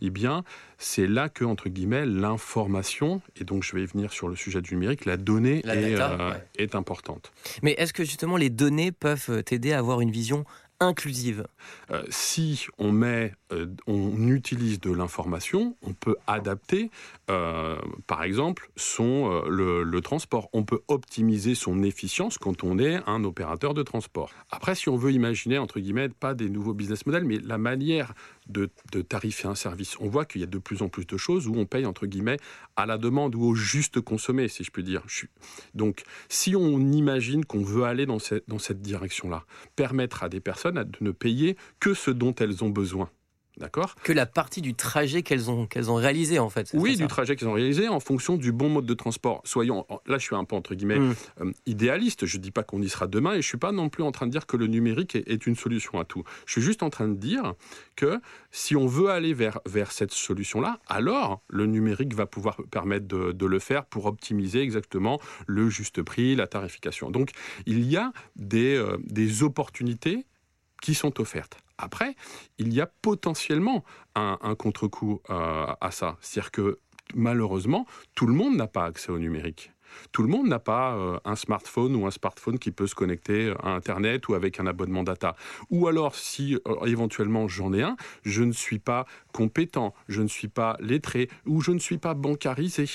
eh 0.00 0.10
bien, 0.10 0.44
c'est 0.78 1.06
là 1.06 1.28
que, 1.28 1.44
entre 1.44 1.68
guillemets, 1.68 2.06
l'information, 2.06 3.20
et 3.36 3.44
donc 3.44 3.64
je 3.64 3.74
vais 3.76 3.84
venir 3.84 4.12
sur 4.12 4.28
le 4.28 4.36
sujet 4.36 4.62
du 4.62 4.74
numérique, 4.74 5.04
la 5.04 5.16
donnée 5.16 5.58
est, 5.66 6.00
euh, 6.00 6.32
est 6.56 6.74
importante. 6.74 7.32
Mais 7.62 7.72
est-ce 7.72 7.92
que 7.92 8.04
justement 8.04 8.36
les 8.36 8.48
données 8.50 8.92
peuvent 8.92 9.42
t'aider 9.42 9.72
à 9.72 9.78
avoir 9.78 10.00
une 10.00 10.10
vision 10.10 10.44
inclusive? 10.80 11.44
Euh, 11.90 12.04
Si 12.10 12.66
on 12.78 12.92
met, 12.92 13.32
euh, 13.47 13.47
on 13.86 14.28
utilise 14.28 14.80
de 14.80 14.92
l'information, 14.92 15.76
on 15.82 15.92
peut 15.92 16.16
adapter, 16.26 16.90
euh, 17.30 17.78
par 18.06 18.22
exemple, 18.22 18.70
son 18.76 19.42
le, 19.48 19.82
le, 19.82 20.00
transport. 20.00 20.48
On 20.52 20.64
peut 20.64 20.80
optimiser 20.88 21.54
son 21.54 21.82
efficience 21.82 22.38
quand 22.38 22.64
on 22.64 22.78
est 22.78 23.00
un 23.06 23.24
opérateur 23.24 23.74
de 23.74 23.82
transport. 23.82 24.30
Après, 24.50 24.74
si 24.74 24.88
on 24.88 24.96
veut 24.96 25.12
imaginer 25.12 25.58
entre 25.58 25.80
guillemets 25.80 26.08
pas 26.08 26.34
des 26.34 26.48
nouveaux 26.48 26.74
business 26.74 27.06
models, 27.06 27.24
mais 27.24 27.38
la 27.38 27.58
manière 27.58 28.14
de, 28.48 28.70
de 28.92 29.02
tarifer 29.02 29.48
un 29.48 29.54
service, 29.54 29.96
on 30.00 30.08
voit 30.08 30.24
qu'il 30.24 30.40
y 30.40 30.44
a 30.44 30.46
de 30.46 30.58
plus 30.58 30.82
en 30.82 30.88
plus 30.88 31.06
de 31.06 31.16
choses 31.16 31.46
où 31.46 31.54
on 31.54 31.66
paye 31.66 31.86
entre 31.86 32.06
guillemets 32.06 32.38
à 32.76 32.86
la 32.86 32.98
demande 32.98 33.34
ou 33.34 33.42
au 33.42 33.54
juste 33.54 34.00
consommé, 34.00 34.48
si 34.48 34.64
je 34.64 34.70
puis 34.70 34.82
dire. 34.82 35.02
Donc, 35.74 36.02
si 36.28 36.56
on 36.56 36.78
imagine 36.92 37.44
qu'on 37.44 37.62
veut 37.62 37.84
aller 37.84 38.06
dans 38.06 38.18
cette, 38.18 38.48
dans 38.48 38.58
cette 38.58 38.80
direction-là, 38.80 39.44
permettre 39.76 40.22
à 40.22 40.28
des 40.28 40.40
personnes 40.40 40.82
de 40.82 40.98
ne 41.00 41.10
payer 41.10 41.56
que 41.80 41.94
ce 41.94 42.10
dont 42.10 42.34
elles 42.34 42.64
ont 42.64 42.70
besoin. 42.70 43.10
D'accord 43.58 43.96
Que 44.04 44.12
la 44.12 44.24
partie 44.24 44.62
du 44.62 44.74
trajet 44.74 45.22
qu'elles 45.22 45.50
ont, 45.50 45.66
qu'elles 45.66 45.90
ont 45.90 45.96
réalisé, 45.96 46.38
en 46.38 46.48
fait. 46.48 46.70
Oui, 46.74 46.96
du 46.96 47.06
trajet 47.08 47.34
qu'elles 47.34 47.48
ont 47.48 47.54
réalisé 47.54 47.88
en 47.88 47.98
fonction 47.98 48.36
du 48.36 48.52
bon 48.52 48.68
mode 48.68 48.86
de 48.86 48.94
transport. 48.94 49.40
Soyons, 49.44 49.84
là, 50.06 50.18
je 50.18 50.22
suis 50.22 50.36
un 50.36 50.44
peu, 50.44 50.54
entre 50.54 50.74
guillemets, 50.76 51.00
hmm. 51.00 51.14
euh, 51.40 51.52
idéaliste. 51.66 52.24
Je 52.24 52.36
ne 52.36 52.42
dis 52.42 52.52
pas 52.52 52.62
qu'on 52.62 52.80
y 52.80 52.88
sera 52.88 53.08
demain 53.08 53.30
et 53.30 53.34
je 53.34 53.38
ne 53.38 53.42
suis 53.42 53.58
pas 53.58 53.72
non 53.72 53.88
plus 53.88 54.04
en 54.04 54.12
train 54.12 54.26
de 54.26 54.30
dire 54.30 54.46
que 54.46 54.56
le 54.56 54.68
numérique 54.68 55.16
est, 55.16 55.46
une 55.46 55.56
solution 55.56 55.98
à 55.98 56.04
tout. 56.04 56.22
Je 56.46 56.52
suis 56.52 56.62
juste 56.62 56.82
en 56.82 56.90
train 56.90 57.08
de 57.08 57.14
dire 57.14 57.54
que 57.96 58.20
si 58.52 58.76
on 58.76 58.86
veut 58.86 59.10
aller 59.10 59.34
vers, 59.34 59.60
vers 59.66 59.90
cette 59.90 60.12
solution-là, 60.12 60.78
alors 60.88 61.42
le 61.48 61.66
numérique 61.66 62.14
va 62.14 62.26
pouvoir 62.26 62.58
permettre 62.70 63.06
de, 63.06 63.46
le 63.46 63.58
faire 63.58 63.86
pour 63.86 64.06
optimiser 64.06 64.60
exactement 64.60 65.18
le 65.46 65.70
juste 65.70 66.02
prix, 66.02 66.36
la 66.36 66.46
tarification. 66.46 67.10
Donc, 67.10 67.30
il 67.66 67.90
y 67.90 67.96
a 67.96 68.12
des, 68.36 68.76
euh, 68.76 68.98
des 69.04 69.42
opportunités 69.42 70.26
qui 70.82 70.94
sont 70.94 71.20
offertes. 71.20 71.58
Après, 71.78 72.16
il 72.58 72.72
y 72.74 72.80
a 72.80 72.86
potentiellement 72.86 73.84
un, 74.14 74.36
contre-coup 74.56 75.20
euh, 75.30 75.66
à 75.80 75.90
ça. 75.90 76.16
C'est-à-dire 76.20 76.50
que 76.50 76.78
malheureusement, 77.14 77.86
tout 78.14 78.26
le 78.26 78.34
monde 78.34 78.56
n'a 78.56 78.66
pas 78.66 78.84
accès 78.84 79.10
au 79.10 79.18
numérique. 79.18 79.72
Tout 80.12 80.22
le 80.22 80.28
monde 80.28 80.48
n'a 80.48 80.58
pas 80.58 80.94
euh, 80.94 81.18
un 81.24 81.36
smartphone 81.36 81.94
ou 81.96 82.06
un 82.06 82.10
smartphone 82.10 82.58
qui 82.58 82.70
peut 82.70 82.86
se 82.86 82.94
connecter 82.94 83.52
à 83.62 83.70
Internet 83.70 84.28
ou 84.28 84.34
avec 84.34 84.60
un 84.60 84.66
abonnement 84.66 85.02
data. 85.02 85.36
Ou 85.70 85.88
alors, 85.88 86.14
si 86.14 86.56
euh, 86.66 86.86
éventuellement 86.86 87.48
j'en 87.48 87.72
ai 87.72 87.82
un, 87.82 87.96
je 88.24 88.42
ne 88.42 88.52
suis 88.52 88.78
pas 88.78 89.06
compétent, 89.32 89.94
je 90.08 90.22
ne 90.22 90.28
suis 90.28 90.48
pas 90.48 90.76
lettré 90.80 91.28
ou 91.46 91.60
je 91.60 91.72
ne 91.72 91.78
suis 91.78 91.98
pas 91.98 92.14
bancarisé. 92.14 92.86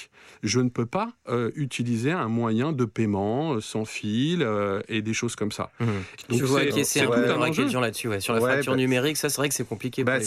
Je 0.42 0.60
ne 0.60 0.70
peux 0.70 0.86
pas 0.86 1.12
euh, 1.30 1.52
utiliser 1.56 2.12
un 2.12 2.28
moyen 2.28 2.72
de 2.72 2.86
paiement 2.86 3.60
sans 3.60 3.86
fil 3.86 4.48
et 4.88 5.02
des 5.02 5.14
choses 5.14 5.36
comme 5.36 5.52
ça. 5.52 5.72
Mmh. 5.80 5.86
Donc 6.30 6.40
je 6.40 6.46
vois 6.46 6.62
c'est 6.84 7.02
un, 7.02 7.42
un 7.42 7.52
question 7.52 7.80
là-dessus. 7.80 8.10
Sur 8.20 8.34
la 8.34 8.42
facture 8.42 8.74
bah, 8.74 8.78
numérique, 8.78 9.18
ça 9.18 9.30
c'est 9.30 9.38
vrai 9.38 9.50
que 9.50 9.56
c'est 9.56 9.68
compliqué. 9.68 10.04
Bah, 10.04 10.18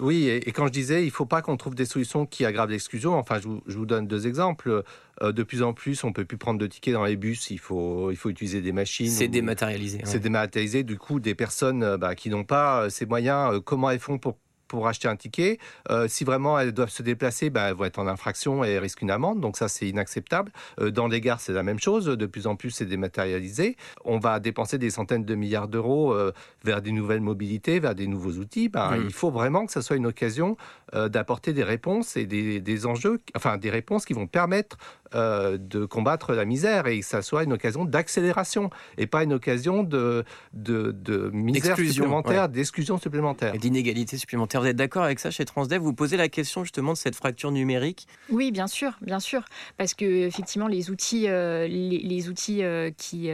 oui, 0.00 0.28
et, 0.28 0.52
quand 0.52 0.66
je 0.66 0.72
disais, 0.72 1.02
il 1.02 1.06
ne 1.06 1.10
faut 1.10 1.26
pas 1.26 1.42
qu'on 1.42 1.56
trouve 1.56 1.74
des 1.74 1.84
solutions 1.84 2.26
qui 2.26 2.44
aggravent 2.44 2.70
l'exclusion. 2.70 3.14
Enfin, 3.14 3.38
je 3.40 3.48
vous, 3.48 3.62
je 3.66 3.76
vous 3.76 3.86
donne 3.86 4.06
deux 4.06 4.26
exemples. 4.26 4.82
De 5.22 5.42
plus 5.42 5.62
en 5.62 5.72
plus, 5.72 6.02
on 6.04 6.12
peut 6.12 6.24
plus 6.24 6.38
prendre 6.38 6.58
de 6.58 6.66
tickets 6.66 6.94
dans 6.94 7.04
les 7.04 7.16
bus, 7.16 7.50
il 7.50 7.58
faut, 7.58 8.10
il 8.10 8.16
faut 8.16 8.30
utiliser 8.30 8.60
des 8.60 8.72
machines. 8.72 9.10
C'est 9.10 9.28
dématérialisé. 9.28 10.00
C'est 10.04 10.18
dématérialisé. 10.18 10.82
Du 10.82 10.98
coup, 10.98 11.20
des 11.20 11.34
personnes 11.34 11.82
euh, 11.82 11.98
bah, 11.98 12.14
qui 12.14 12.30
n'ont 12.30 12.44
pas 12.44 12.84
euh, 12.84 12.88
ces 12.90 13.06
moyens, 13.06 13.54
euh, 13.54 13.60
comment 13.60 13.90
elles 13.90 13.98
font 13.98 14.18
pour 14.18 14.36
pour 14.66 14.86
acheter 14.86 15.08
un 15.08 15.16
ticket? 15.16 15.58
si 16.06 16.22
vraiment 16.22 16.56
elles 16.56 16.70
doivent 16.70 16.90
se 16.90 17.02
déplacer, 17.02 17.50
bah, 17.50 17.70
elles 17.70 17.74
vont 17.74 17.86
être 17.86 17.98
en 17.98 18.06
infraction 18.06 18.62
et 18.62 18.78
risquent 18.78 19.02
une 19.02 19.10
amende. 19.10 19.40
Donc 19.40 19.56
ça, 19.56 19.66
c'est 19.66 19.88
inacceptable. 19.88 20.52
dans 20.78 21.08
les 21.08 21.20
gares, 21.20 21.40
c'est 21.40 21.52
la 21.52 21.64
même 21.64 21.80
chose. 21.80 22.04
De 22.04 22.26
plus 22.26 22.46
en 22.46 22.54
plus, 22.54 22.70
c'est 22.70 22.84
dématérialisé. 22.84 23.76
On 24.04 24.20
va 24.20 24.38
dépenser 24.38 24.78
des 24.78 24.90
centaines 24.90 25.24
de 25.24 25.34
milliards 25.34 25.66
d'euros 25.66 26.14
vers 26.62 26.82
des 26.82 26.92
nouvelles 26.92 27.20
mobilités, 27.20 27.80
vers 27.80 27.96
des 27.96 28.06
nouveaux 28.06 28.34
outils. 28.34 28.68
Bah, 28.68 28.92
il 28.96 29.12
faut 29.12 29.32
vraiment 29.32 29.66
que 29.66 29.72
ça 29.72 29.82
soit 29.82 29.96
une 29.96 30.06
occasion 30.06 30.56
d'apporter 30.94 31.52
des 31.52 31.64
réponses 31.64 32.16
et 32.16 32.26
des, 32.26 32.60
des 32.60 32.86
enjeux, 32.86 33.18
enfin 33.34 33.56
des 33.56 33.70
réponses 33.70 34.04
qui 34.04 34.12
vont 34.12 34.28
permettre 34.28 34.78
euh, 35.14 35.58
de 35.58 35.84
combattre 35.84 36.34
la 36.34 36.44
misère 36.44 36.86
et 36.86 37.00
que 37.00 37.06
ça 37.06 37.20
soit 37.20 37.42
une 37.42 37.52
occasion 37.52 37.84
d'accélération 37.84 38.70
et 38.96 39.08
pas 39.08 39.24
une 39.24 39.32
occasion 39.32 39.82
de, 39.82 40.24
de, 40.52 40.92
de 40.92 41.30
misère 41.30 41.76
supplémentaire, 41.76 42.48
d'exclusion 42.48 42.96
supplémentaire. 42.96 43.52
Et 43.54 43.58
d'inégalité 43.58 44.16
supplémentaire. 44.16 44.60
Vous 44.60 44.68
êtes 44.68 44.76
d'accord 44.76 45.02
avec 45.02 45.18
ça 45.18 45.32
chez 45.32 45.44
Transdev 45.44 45.82
Vous 45.82 45.94
posez 45.94 46.16
la 46.16 46.28
question 46.28 46.62
justement 46.62 46.92
de 46.92 46.96
cette 46.96 47.16
fracture 47.16 47.50
numérique? 47.50 48.06
Oui, 48.30 48.52
bien 48.52 48.68
sûr, 48.68 48.92
bien 49.02 49.18
sûr. 49.18 49.44
Parce 49.78 49.94
que 49.94 50.04
effectivement, 50.04 50.68
les 50.68 50.90
outils, 50.90 51.28
euh, 51.28 51.66
les, 51.66 52.28
outils 52.28 52.62
euh, 52.62 52.90
qui, 52.96 53.30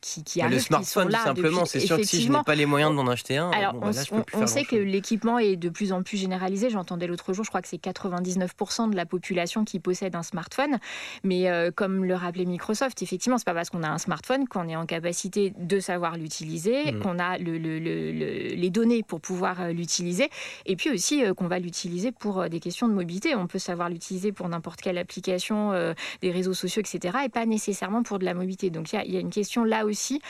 qui, 0.00 0.22
qui 0.22 0.40
arrivent, 0.40 0.54
Le 0.54 0.60
smartphone, 0.60 1.08
tout 1.08 1.16
simplement. 1.16 1.64
C'est 1.64 1.80
sûr 1.80 1.96
que 1.96 2.04
si 2.04 2.22
je 2.22 2.30
n'ai 2.30 2.42
pas 2.44 2.54
les 2.54 2.66
moyens 2.66 2.94
d'en 2.94 3.08
acheter 3.08 3.36
un, 3.36 3.50
alors 3.50 3.74
bah 3.74 3.90
on, 4.34 4.46
sait 4.46 4.64
que 4.64 4.76
l'équipement 4.76 5.40
est 5.40 5.56
de 5.56 5.68
plus 5.68 5.92
en 5.92 6.04
plus 6.04 6.18
généralisé. 6.18 6.70
J'entendais 6.70 7.08
l'autre 7.08 7.32
jour, 7.32 7.44
je 7.44 7.50
crois 7.50 7.62
que 7.62 7.68
c'est 7.68 7.82
99% 7.82 8.90
de 8.90 8.96
la 8.96 9.06
population 9.06 9.64
qui 9.64 9.80
possède 9.80 10.14
un 10.14 10.22
smartphone. 10.22 10.78
Mais 11.22 11.50
euh, 11.50 11.70
comme 11.74 12.04
le 12.04 12.14
rappelait 12.14 12.44
Microsoft, 12.44 13.02
effectivement, 13.02 13.38
c'est 13.38 13.44
pas 13.44 13.54
parce 13.54 13.70
qu'on 13.70 13.82
a 13.82 13.88
un 13.88 13.98
smartphone 13.98 14.46
qu'on 14.46 14.68
est 14.68 14.76
en 14.76 14.86
capacité 14.86 15.52
de 15.58 15.80
savoir 15.80 16.16
l'utiliser, 16.16 16.92
mm. 16.92 17.00
qu'on 17.00 17.18
a 17.18 17.38
les 17.38 18.70
données 18.70 19.02
pour 19.02 19.20
pouvoir 19.20 19.60
euh, 19.60 19.72
l'utiliser, 19.72 20.28
et 20.66 20.76
puis 20.76 20.90
aussi 20.90 21.24
euh, 21.24 21.34
qu'on 21.34 21.46
va 21.46 21.58
l'utiliser 21.58 22.12
pour 22.12 22.48
des 22.48 22.60
questions 22.60 22.88
de 22.88 22.94
mobilité. 22.94 23.34
On 23.34 23.46
peut 23.46 23.58
savoir 23.58 23.88
l'utiliser 23.88 24.32
pour 24.32 24.48
n'importe 24.48 24.80
quelle 24.80 24.98
application, 24.98 25.72
des 26.20 26.30
réseaux 26.30 26.54
sociaux, 26.54 26.80
etc., 26.80 27.18
et 27.24 27.28
pas 27.28 27.46
nécessairement 27.46 28.02
pour 28.02 28.18
de 28.18 28.24
la 28.24 28.34
mobilité. 28.34 28.70
Donc 28.70 28.92
il 28.92 29.12
y, 29.12 29.16
a 29.16 29.20
une 29.20 29.30
question 29.30 29.64
là 29.64 29.84
aussi 29.84 30.20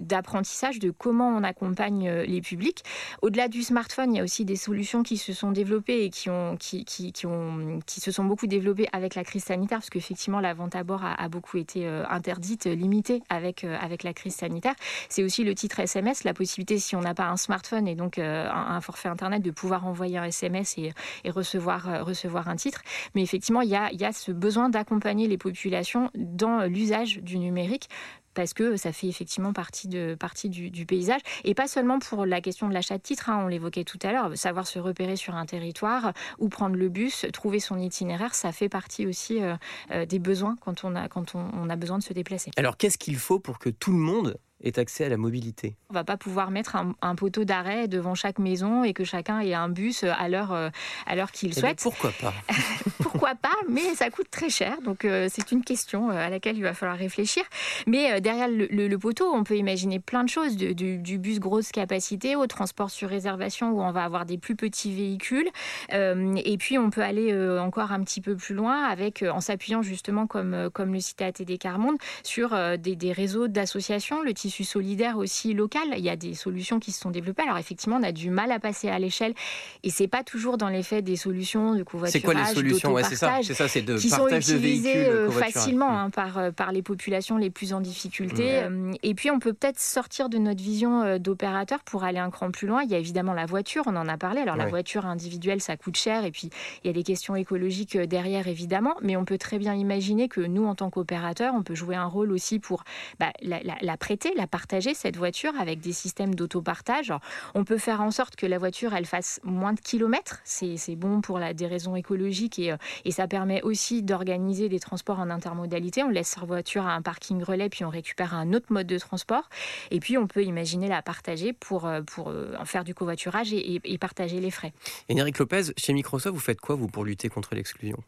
d'apprentissage 0.00 0.78
de 0.78 0.90
comment 0.90 1.28
on 1.28 1.42
accompagne 1.42 2.10
les 2.10 2.40
publics. 2.40 2.82
Au-delà 3.22 3.48
du 3.48 3.62
smartphone, 3.62 4.14
il 4.14 4.18
y 4.18 4.20
a 4.20 4.24
aussi 4.24 4.44
des 4.44 4.56
solutions 4.56 5.02
qui 5.02 5.16
se 5.16 5.32
sont 5.32 5.52
développées 5.52 6.04
et 6.04 6.10
qui, 6.10 6.30
ont, 6.30 6.56
qui, 6.56 6.84
qui, 6.84 7.12
qui, 7.12 7.26
ont, 7.26 7.80
qui 7.86 8.00
se 8.00 8.10
sont 8.10 8.24
beaucoup 8.24 8.46
développées 8.46 8.88
avec 8.92 9.14
la 9.14 9.24
crise 9.24 9.44
sanitaire 9.44 9.75
parce 9.78 9.90
qu'effectivement, 9.90 10.40
la 10.40 10.54
vente 10.54 10.74
à 10.74 10.84
bord 10.84 11.04
a, 11.04 11.28
beaucoup 11.28 11.56
été 11.56 11.86
euh, 11.86 12.04
interdite, 12.08 12.66
limitée 12.66 13.22
avec, 13.28 13.64
euh, 13.64 13.76
avec 13.80 14.02
la 14.02 14.12
crise 14.12 14.34
sanitaire. 14.34 14.74
C'est 15.08 15.22
aussi 15.22 15.44
le 15.44 15.54
titre 15.54 15.80
SMS, 15.80 16.24
la 16.24 16.34
possibilité, 16.34 16.78
si 16.78 16.96
on 16.96 17.00
n'a 17.00 17.14
pas 17.14 17.28
un 17.28 17.36
smartphone 17.36 17.88
et 17.88 17.94
donc 17.94 18.18
euh, 18.18 18.48
un, 18.50 18.80
forfait 18.80 19.08
Internet, 19.08 19.42
de 19.42 19.50
pouvoir 19.50 19.86
envoyer 19.86 20.18
un 20.18 20.24
SMS 20.24 20.76
et, 20.78 20.92
recevoir, 21.30 22.04
recevoir 22.04 22.48
un 22.48 22.56
titre. 22.56 22.82
Mais 23.14 23.22
effectivement, 23.22 23.60
il 23.60 23.76
il 23.92 24.00
y 24.00 24.04
a 24.04 24.12
ce 24.12 24.32
besoin 24.32 24.70
d'accompagner 24.70 25.28
les 25.28 25.36
populations 25.36 26.10
dans 26.14 26.62
l'usage 26.62 27.18
du 27.18 27.38
numérique 27.38 27.88
parce 28.36 28.52
que 28.54 28.76
ça 28.76 28.92
fait 28.92 29.08
effectivement 29.08 29.52
partie, 29.52 29.88
du, 29.88 30.86
paysage. 30.86 31.20
Et 31.42 31.54
pas 31.54 31.66
seulement 31.66 31.98
pour 31.98 32.26
la 32.26 32.40
question 32.40 32.68
de 32.68 32.74
l'achat 32.74 32.98
de 32.98 33.02
titres, 33.02 33.30
hein, 33.30 33.40
on 33.42 33.48
l'évoquait 33.48 33.82
tout 33.82 33.98
à 34.02 34.12
l'heure, 34.12 34.36
savoir 34.36 34.66
se 34.66 34.78
repérer 34.78 35.16
sur 35.16 35.34
un 35.34 35.46
territoire 35.46 36.12
ou 36.38 36.48
prendre 36.48 36.76
le 36.76 36.88
bus, 36.88 37.26
trouver 37.32 37.58
son 37.58 37.78
itinéraire, 37.78 38.34
ça 38.34 38.52
fait 38.52 38.68
partie 38.68 39.06
aussi 39.06 39.42
euh, 39.42 39.56
euh, 39.90 40.06
des 40.06 40.18
besoins 40.18 40.56
quand, 40.60 40.84
on 40.84 40.94
a, 40.94 41.08
quand 41.08 41.34
on 41.34 41.68
a 41.70 41.76
besoin 41.76 41.98
de 41.98 42.02
se 42.02 42.12
déplacer. 42.12 42.50
Alors 42.56 42.76
qu'est-ce 42.76 42.98
qu'il 42.98 43.16
faut 43.16 43.40
pour 43.40 43.58
que 43.58 43.70
tout 43.70 43.92
le 43.92 43.98
monde 43.98 44.36
est 44.62 44.78
accès 44.78 45.04
à 45.04 45.08
la 45.08 45.16
mobilité. 45.16 45.76
On 45.90 45.94
va 45.94 46.04
pas 46.04 46.16
pouvoir 46.16 46.50
mettre 46.50 46.76
un, 46.76 47.14
poteau 47.14 47.44
d'arrêt 47.44 47.88
devant 47.88 48.14
chaque 48.14 48.38
maison 48.38 48.84
et 48.84 48.92
que 48.92 49.04
chacun 49.04 49.40
ait 49.40 49.54
un 49.54 49.68
bus 49.68 50.04
à 50.04 50.28
l'heure 50.28 50.52
euh, 50.52 50.68
à 51.06 51.14
l'heure 51.14 51.30
qu'il 51.30 51.50
eh 51.50 51.60
souhaite. 51.60 51.80
pourquoi 51.82 52.12
pas? 52.20 52.34
Pourquoi 53.02 53.34
pas 53.34 53.54
Mais 53.70 53.94
ça 53.94 54.10
coûte 54.10 54.28
très 54.30 54.50
cher, 54.50 54.82
donc 54.82 55.04
euh, 55.04 55.28
c'est 55.30 55.50
une 55.52 55.62
question 55.62 56.10
euh, 56.10 56.26
à 56.26 56.28
laquelle 56.28 56.56
il 56.56 56.62
va 56.62 56.74
falloir 56.74 56.98
réfléchir. 56.98 57.44
Mais 57.86 58.20
derrière 58.20 58.48
le, 58.48 58.96
poteau, 58.96 59.32
on 59.32 59.42
peut 59.42 59.56
imaginer 59.56 60.00
plein 60.00 60.24
de 60.24 60.28
choses, 60.28 60.56
du, 60.56 61.18
bus 61.18 61.38
grosse 61.38 61.70
capacité 61.70 62.36
au 62.36 62.46
transport 62.46 62.90
sur 62.90 63.08
réservation 63.08 63.70
où 63.70 63.80
on 63.80 63.92
va 63.92 64.04
avoir 64.04 64.26
des 64.26 64.36
plus 64.36 64.56
petits 64.56 64.94
véhicules, 64.94 65.48
et 65.90 66.56
puis 66.58 66.78
on 66.78 66.90
peut 66.90 67.02
aller 67.02 67.34
encore 67.58 67.92
un 67.92 68.02
petit 68.02 68.20
peu 68.20 68.36
plus 68.36 68.54
loin 68.54 68.84
avec 68.84 69.22
en 69.22 69.40
s'appuyant 69.40 69.82
justement 69.82 70.26
comme 70.26 70.68
comme 70.72 70.92
le 70.92 71.00
citait 71.00 71.24
ATD 71.24 71.58
Carmonde 71.58 71.96
sur 72.22 72.50
des, 72.78 72.96
des 72.96 73.12
réseaux 73.12 73.48
d'associations, 73.48 74.22
le 74.22 74.34
tissu 74.46 74.62
solidaire 74.62 75.18
aussi 75.18 75.54
local. 75.54 75.82
Il 75.96 76.04
y 76.04 76.08
a 76.10 76.14
des 76.14 76.34
solutions 76.34 76.78
qui 76.78 76.92
se 76.92 77.00
sont 77.00 77.10
développées. 77.10 77.42
Alors 77.42 77.58
effectivement, 77.58 77.96
on 77.96 78.02
a 78.04 78.12
du 78.12 78.30
mal 78.30 78.52
à 78.52 78.60
passer 78.60 78.88
à 78.88 78.98
l'échelle 79.00 79.34
et 79.82 79.90
c'est 79.90 80.06
pas 80.06 80.22
toujours 80.22 80.56
dans 80.56 80.68
les 80.68 80.84
faits 80.84 81.04
des 81.04 81.16
solutions 81.16 81.74
de 81.74 81.82
covoiturage, 81.82 82.12
C'est 82.12 82.20
quoi 82.20 82.34
les 82.34 82.54
solutions? 82.54 82.92
Ouais, 82.92 83.02
C'est 83.02 83.16
ça, 83.16 83.68
c'est 83.68 83.82
de 83.82 83.98
qui 83.98 84.08
partage 84.08 84.44
sont 84.44 84.52
utilisées 84.54 85.06
euh, 85.06 85.30
facilement 85.30 85.98
hein, 85.98 86.10
par, 86.10 86.38
euh, 86.38 86.50
par 86.52 86.70
les 86.70 86.82
populations 86.82 87.38
les 87.38 87.50
plus 87.50 87.72
en 87.72 87.80
difficulté. 87.80 88.58
Euh, 88.62 88.92
et 89.02 89.14
puis 89.14 89.32
on 89.32 89.40
peut 89.40 89.52
peut-être 89.52 89.80
sortir 89.80 90.28
de 90.28 90.38
notre 90.38 90.62
vision 90.62 91.18
d'opérateur 91.18 91.82
pour 91.82 92.04
aller 92.04 92.18
un 92.18 92.30
cran 92.30 92.52
plus 92.52 92.68
loin. 92.68 92.82
Il 92.84 92.90
y 92.90 92.94
a 92.94 92.98
évidemment 92.98 93.34
la 93.34 93.46
voiture, 93.46 93.82
on 93.86 93.96
en 93.96 94.06
a 94.06 94.16
parlé. 94.16 94.42
Alors 94.42 94.56
la 94.56 94.66
voiture 94.66 95.06
individuelle, 95.06 95.60
ça 95.60 95.76
coûte 95.76 95.96
cher 95.96 96.24
et 96.24 96.30
puis 96.30 96.50
il 96.84 96.86
y 96.86 96.90
a 96.90 96.92
des 96.92 97.02
questions 97.02 97.34
écologiques 97.34 97.98
derrière 97.98 98.46
évidemment, 98.46 98.94
mais 99.02 99.16
on 99.16 99.24
peut 99.24 99.38
très 99.38 99.58
bien 99.58 99.74
imaginer 99.74 100.28
que 100.28 100.40
nous 100.40 100.66
en 100.66 100.76
tant 100.76 100.90
qu'opérateur, 100.90 101.54
on 101.54 101.62
peut 101.62 101.74
jouer 101.74 101.96
un 101.96 102.06
rôle 102.06 102.30
aussi 102.30 102.60
pour 102.60 102.84
bah, 103.18 103.32
la, 103.42 103.60
la 103.80 103.96
prêter, 103.96 104.32
la 104.36 104.46
partager, 104.46 104.94
cette 104.94 105.16
voiture, 105.16 105.52
avec 105.58 105.80
des 105.80 105.92
systèmes 105.92 106.34
d'autopartage. 106.34 107.12
On 107.54 107.64
peut 107.64 107.78
faire 107.78 108.00
en 108.00 108.10
sorte 108.10 108.36
que 108.36 108.46
la 108.46 108.58
voiture, 108.58 108.94
elle 108.94 109.06
fasse 109.06 109.40
moins 109.42 109.72
de 109.72 109.80
kilomètres. 109.80 110.40
C'est 110.44 110.96
bon 110.96 111.20
pour 111.20 111.38
la, 111.38 111.54
des 111.54 111.66
raisons 111.66 111.96
écologiques 111.96 112.58
et, 112.58 112.72
euh, 112.72 112.76
et 113.04 113.10
ça 113.10 113.26
permet 113.26 113.62
aussi 113.62 114.02
d'organiser 114.02 114.68
des 114.68 114.80
transports 114.80 115.18
en 115.18 115.30
intermodalité. 115.30 116.02
On 116.02 116.08
laisse 116.08 116.28
sa 116.28 116.42
voiture 116.42 116.86
à 116.86 116.92
un 116.92 117.02
parking 117.02 117.42
relais, 117.42 117.68
puis 117.68 117.84
on 117.84 117.90
récupère 117.90 118.34
un 118.34 118.52
autre 118.52 118.66
mode 118.70 118.86
de 118.86 118.98
transport. 118.98 119.48
Et 119.90 120.00
puis, 120.00 120.18
on 120.18 120.26
peut 120.26 120.44
imaginer 120.44 120.88
la 120.88 121.02
partager 121.02 121.52
pour, 121.52 121.86
euh, 121.86 122.02
pour 122.02 122.28
euh, 122.28 122.54
en 122.58 122.64
faire 122.64 122.84
du 122.84 122.94
covoiturage 122.94 123.52
et, 123.52 123.80
et, 123.84 123.98
partager 123.98 124.40
les 124.40 124.50
frais. 124.50 124.72
Éric 125.08 125.38
Lopez, 125.38 125.72
chez 125.76 125.92
Microsoft, 125.92 126.34
vous 126.34 126.40
faites 126.40 126.60
quoi, 126.60 126.74
vous, 126.74 126.88
pour 126.88 127.04
lutter 127.04 127.28
contre 127.28 127.54
l'exclusion? 127.54 127.98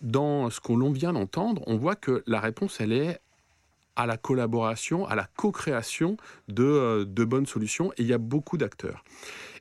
Dans 0.00 0.50
ce 0.50 0.60
que 0.60 0.72
l'on 0.72 0.90
vient 0.92 1.12
d'entendre, 1.12 1.62
on 1.66 1.76
voit 1.76 1.96
que 1.96 2.22
la 2.26 2.40
réponse, 2.40 2.80
elle 2.80 2.92
est 2.92 3.20
à 3.98 4.06
la 4.06 4.16
collaboration, 4.16 5.06
à 5.06 5.14
la 5.14 5.28
co-création 5.36 6.16
de, 6.46 6.64
euh, 6.64 7.04
de 7.04 7.24
bonnes 7.24 7.46
solutions. 7.46 7.92
Et 7.98 8.02
il 8.02 8.06
y 8.06 8.14
a 8.14 8.18
beaucoup 8.18 8.56
d'acteurs. 8.56 9.04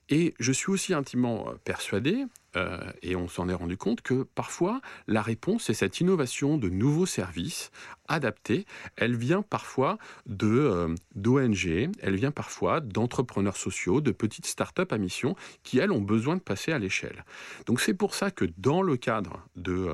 Et 0.09 0.33
je 0.39 0.51
suis 0.51 0.71
aussi 0.71 0.93
intimement 0.93 1.49
euh, 1.49 1.53
persuadé, 1.63 2.25
euh, 2.57 2.79
et 3.01 3.15
on 3.15 3.27
s'en 3.27 3.49
est 3.49 3.53
rendu 3.53 3.77
compte, 3.77 4.01
que 4.01 4.23
parfois 4.23 4.81
la 5.07 5.21
réponse, 5.21 5.65
c'est 5.65 5.73
cette 5.73 5.99
innovation 5.99 6.57
de 6.57 6.69
nouveaux 6.69 7.05
services 7.05 7.71
adaptés. 8.07 8.65
Elle 8.95 9.15
vient 9.15 9.41
parfois 9.41 9.97
de 10.25 10.47
euh, 10.47 10.95
d'ONG, 11.15 11.91
elle 11.99 12.15
vient 12.15 12.31
parfois 12.31 12.79
d'entrepreneurs 12.79 13.57
sociaux, 13.57 14.01
de 14.01 14.11
petites 14.11 14.47
startups 14.47 14.89
à 14.89 14.97
mission 14.97 15.35
qui, 15.63 15.77
elles, 15.79 15.91
ont 15.91 16.01
besoin 16.01 16.35
de 16.35 16.41
passer 16.41 16.71
à 16.71 16.79
l'échelle. 16.79 17.25
Donc 17.65 17.79
c'est 17.79 17.93
pour 17.93 18.15
ça 18.15 18.31
que 18.31 18.45
dans 18.57 18.81
le 18.81 18.97
cadre 18.97 19.45
de 19.55 19.89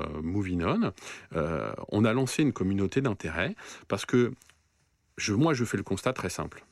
euh, 1.34 1.72
On, 1.88 2.04
a 2.04 2.12
lancé 2.12 2.42
une 2.42 2.52
communauté 2.52 3.00
d'intérêt, 3.00 3.54
parce 3.88 4.06
que 4.06 4.32
moi, 5.28 5.54
je 5.54 5.64
fais 5.64 5.76
le 5.76 5.82
constat 5.82 6.12
très 6.12 6.30
simple. 6.30 6.64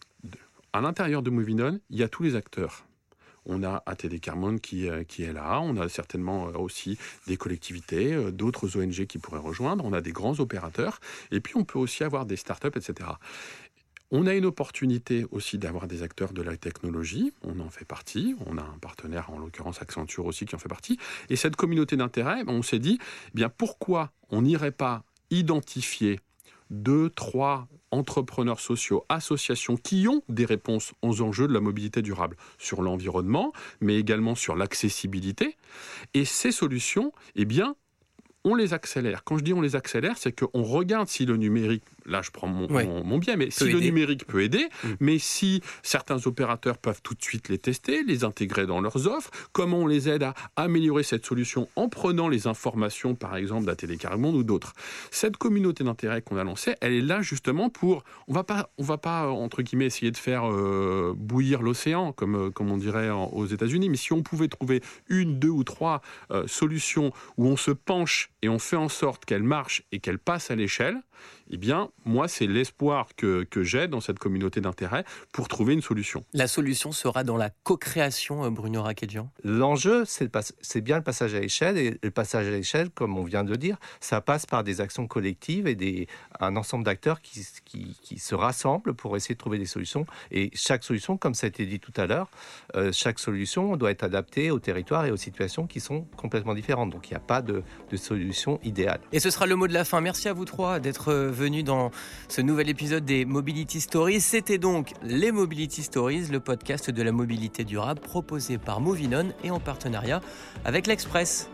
À 0.73 0.81
l'intérieur 0.81 1.23
de 1.23 1.31
Moving 1.31 1.61
On, 1.61 1.81
il 1.91 1.99
y 1.99 2.03
a 2.03 2.09
tous 2.09 2.23
les 2.23 2.35
acteurs 2.35 2.87
on 3.47 3.63
a 3.63 3.83
ATD 3.87 4.21
Carmone 4.21 4.61
qui, 4.61 4.89
euh, 4.89 5.05
qui 5.05 5.23
est 5.25 5.33
là, 5.33 5.61
on 5.61 5.77
a 5.77 5.89
certainement 5.89 6.49
euh, 6.49 6.53
aussi 6.53 6.99
des 7.27 7.37
collectivités, 7.37 8.13
euh, 8.13 8.31
d'autres 8.31 8.77
ONG 8.77 9.07
qui 9.07 9.19
pourraient 9.19 9.39
rejoindre, 9.39 9.85
on 9.85 9.93
a 9.93 10.01
des 10.01 10.13
grands 10.13 10.39
opérateurs, 10.41 11.01
et 11.31 11.41
puis 11.41 11.57
on 11.57 11.65
peut 11.65 11.79
aussi 11.79 12.05
avoir 12.05 12.27
des 12.27 12.37
startups, 12.37 12.77
etc. 12.77 13.11
On 14.11 14.27
a 14.27 14.35
une 14.35 14.45
opportunité 14.45 15.25
aussi 15.31 15.57
d'avoir 15.57 15.87
des 15.87 16.03
acteurs 16.03 16.35
de 16.35 16.43
la 16.43 16.57
technologie, 16.57 17.33
on 17.43 17.61
en 17.61 17.71
fait 17.71 17.87
partie, 17.87 18.37
on 18.47 18.59
a 18.59 18.63
un 18.63 18.79
partenaire, 18.81 19.31
en 19.31 19.39
l'occurrence 19.39 19.81
Accenture 19.81 20.27
aussi, 20.27 20.45
qui 20.45 20.55
en 20.55 20.59
fait 20.59 20.69
partie, 20.69 20.99
et 21.31 21.37
cette 21.37 21.57
communauté 21.57 21.97
d'intérêt, 21.97 22.43
on 22.47 22.63
s'est 22.63 22.79
dit, 22.79 22.99
eh 23.01 23.31
bien 23.35 23.49
pourquoi 23.49 24.13
on 24.31 24.43
n'irait 24.43 24.71
pas 24.71 25.03
identifier 25.31 26.21
deux, 26.71 27.09
trois 27.11 27.69
entrepreneurs 27.93 28.59
sociaux, 28.59 29.05
associations 29.09 29.77
qui 29.77 30.09
ont 30.09 30.23
des 30.29 30.45
réponses 30.45 30.93
aux 31.03 31.23
enjeux 31.23 31.47
de 31.47 31.53
la 31.53 31.61
mobilité 31.61 32.03
durable 32.03 32.37
sur 32.59 32.83
l'environnement, 32.83 33.53
mais 33.81 33.97
également 33.97 34.35
sur 34.35 34.57
l'accessibilité. 34.57 35.57
Et 36.15 36.25
ces 36.25 36.51
solutions, 36.51 37.13
eh 37.37 37.45
bien, 37.45 37.77
on 38.45 38.55
les 38.55 38.75
accélère. 38.75 39.23
Quand 39.25 39.39
je 39.39 39.45
dis 39.45 39.53
on 39.53 39.61
les 39.61 39.77
accélère, 39.77 40.17
c'est 40.19 40.33
qu'on 40.33 40.63
regarde 40.63 41.09
si 41.09 41.27
le 41.27 41.37
numérique 41.37 41.85
là 42.07 42.23
je 42.23 42.31
prends 42.31 42.49
mon, 42.49 43.19
biais, 43.19 43.37
mais 43.37 43.51
si 43.51 43.65
le 43.65 43.81
numérique 43.81 44.27
peut 44.27 44.43
aider, 44.43 44.69
mm. 44.85 44.89
mais 45.01 45.19
si 45.19 45.63
certains 45.83 46.27
opérateurs 46.27 46.79
peuvent 46.79 47.01
tout 47.03 47.15
de 47.15 47.23
suite 47.23 47.49
les 47.49 47.59
tester, 47.59 48.03
les 48.05 48.25
intégrer 48.25 48.67
dans 48.67 48.81
leurs 48.81 49.07
offres, 49.07 49.31
comment 49.53 49.79
on 49.79 49.87
les 49.87 50.09
aide 50.09 50.23
à 50.23 50.35
améliorer 50.57 51.03
cette 51.03 51.25
solution 51.27 51.69
en 51.77 51.89
prenant 51.89 52.29
les 52.29 52.47
informations, 52.47 53.15
par 53.15 53.37
exemple, 53.37 53.67
d'un 53.67 53.75
Télécarmonde 53.75 54.35
ou 54.35 54.43
d'autres? 54.43 54.73
Cette 55.11 55.37
communauté 55.37 55.85
d'intérêt 55.85 56.23
qu'on 56.23 56.37
a 56.37 56.45
lancée, 56.45 56.75
elle 56.81 56.93
est 56.93 57.01
là 57.01 57.23
justement 57.23 57.71
pour, 57.71 58.05
on 58.29 58.35
va 58.35 58.45
pas, 58.45 58.71
on 58.79 58.83
va 58.83 58.99
pas 58.99 59.29
entre 59.29 59.63
guillemets 59.63 59.87
essayer 59.87 60.11
de 60.11 60.17
faire 60.17 60.51
euh, 60.51 61.15
bouillir 61.17 61.63
l'océan, 61.63 62.13
comme, 62.13 62.37
euh, 62.37 62.51
comme 62.51 62.71
on 62.71 62.77
dirait 62.77 63.11
aux 63.11 63.47
États-Unis, 63.47 63.89
mais 63.89 63.97
si 63.97 64.13
on 64.13 64.23
pouvait 64.23 64.49
trouver 64.49 64.83
une, 65.09 65.39
deux 65.39 65.49
ou 65.49 65.65
trois 65.65 66.03
euh, 66.31 66.47
solutions 66.47 67.13
où 67.37 67.47
on 67.47 67.57
se 67.57 67.71
penche 67.71 68.32
et 68.43 68.49
on 68.49 68.59
fait 68.59 68.77
en 68.77 68.89
sorte 68.89 69.25
qu'elle 69.25 69.45
marche 69.45 69.85
et 69.93 70.01
qu'elle 70.01 70.19
passe 70.19 70.51
à 70.51 70.57
l'échelle, 70.57 71.01
eh 71.51 71.57
bien, 71.57 71.91
moi, 72.05 72.27
c'est 72.27 72.47
l'espoir 72.47 73.09
que, 73.17 73.45
que 73.45 73.63
j'ai 73.63 73.87
dans 73.87 74.01
cette 74.01 74.19
communauté 74.19 74.61
d'intérêt 74.61 75.05
pour 75.33 75.47
trouver 75.47 75.75
une 75.75 75.83
solution. 75.83 76.25
La 76.33 76.49
solution 76.49 76.91
sera 76.91 77.23
dans 77.23 77.37
la 77.37 77.51
co-création, 77.51 78.45
euh, 78.45 78.51
Bruno 78.51 78.83
Raquelian 78.83 79.31
L'enjeu, 79.45 80.05
c'est 80.05 80.81
bien 80.81 80.97
le 80.97 81.03
passage 81.05 81.35
à 81.35 81.41
l'échelle. 81.41 81.79
Et 81.79 81.99
le 82.03 82.11
passage 82.11 82.49
à 82.49 82.51
l'échelle, 82.51 82.91
comme 82.91 83.17
on 83.17 83.23
vient 83.23 83.45
de 83.45 83.51
le 83.51 83.57
dire, 83.57 83.77
ça 84.01 84.21
passe 84.21 84.47
par 84.47 84.65
des 84.65 84.81
actions 84.81 85.07
collectives 85.07 85.67
et 85.67 85.75
des, 85.75 86.09
un 86.41 86.57
ensemble 86.57 86.85
d'acteurs 86.85 87.21
qui, 87.21 87.47
qui, 87.65 87.97
qui, 88.03 88.19
se 88.19 88.35
rassemblent 88.35 88.95
pour 88.95 89.17
essayer 89.17 89.35
de 89.35 89.41
trouver 89.41 89.59
des 89.59 89.67
solutions. 89.67 90.07
Et 90.31 90.51
chaque 90.55 90.85
solution, 90.85 91.17
comme 91.17 91.35
ça 91.35 91.47
a 91.47 91.49
été 91.49 91.67
dit 91.67 91.81
tout 91.81 91.93
à 91.97 92.07
l'heure, 92.07 92.29
euh, 92.77 92.91
chaque 92.93 93.19
solution 93.19 93.77
doit 93.77 93.91
être 93.91 94.05
adaptée 94.05 94.51
au 94.51 94.59
territoire 94.59 95.07
et 95.07 95.11
aux 95.11 95.17
situations 95.17 95.67
qui 95.67 95.81
sont 95.81 96.03
complètement 96.17 96.55
différentes. 96.55 96.91
Donc, 96.91 97.11
il 97.11 97.13
n'y 97.13 97.19
a 97.19 97.21
pas 97.21 97.43
de, 97.43 97.63
de 97.91 97.97
solution 97.97 98.32
Et 99.13 99.21
ce 99.21 99.31
sera 99.31 99.47
le 99.47 99.57
mot 99.57 99.67
de 99.67 99.73
la 99.73 99.85
fin. 99.85 100.01
Merci 100.01 100.29
à 100.29 100.33
vous 100.33 100.45
trois 100.45 100.81
d'être 100.81 101.13
euh, 101.13 101.31
venu 101.31 101.63
dans 101.63 101.91
ce 102.29 102.41
nouvel 102.41 102.69
épisode 102.69 103.05
des 103.05 103.25
Mobility 103.25 103.81
Stories. 103.81 104.21
C'était 104.21 104.59
donc 104.59 104.93
les 105.03 105.33
Mobility 105.33 105.83
Stories, 105.83 106.27
le 106.31 106.41
podcast 106.41 106.91
de 106.91 107.03
la 107.03 107.13
mobilité 107.13 107.65
durable 107.65 108.01
proposé 108.01 108.59
par 108.59 108.81
Movinon 108.81 109.33
et 109.45 109.51
en 109.51 109.61
partenariat 109.61 110.21
avec 110.65 110.87
l'Express. 110.87 111.49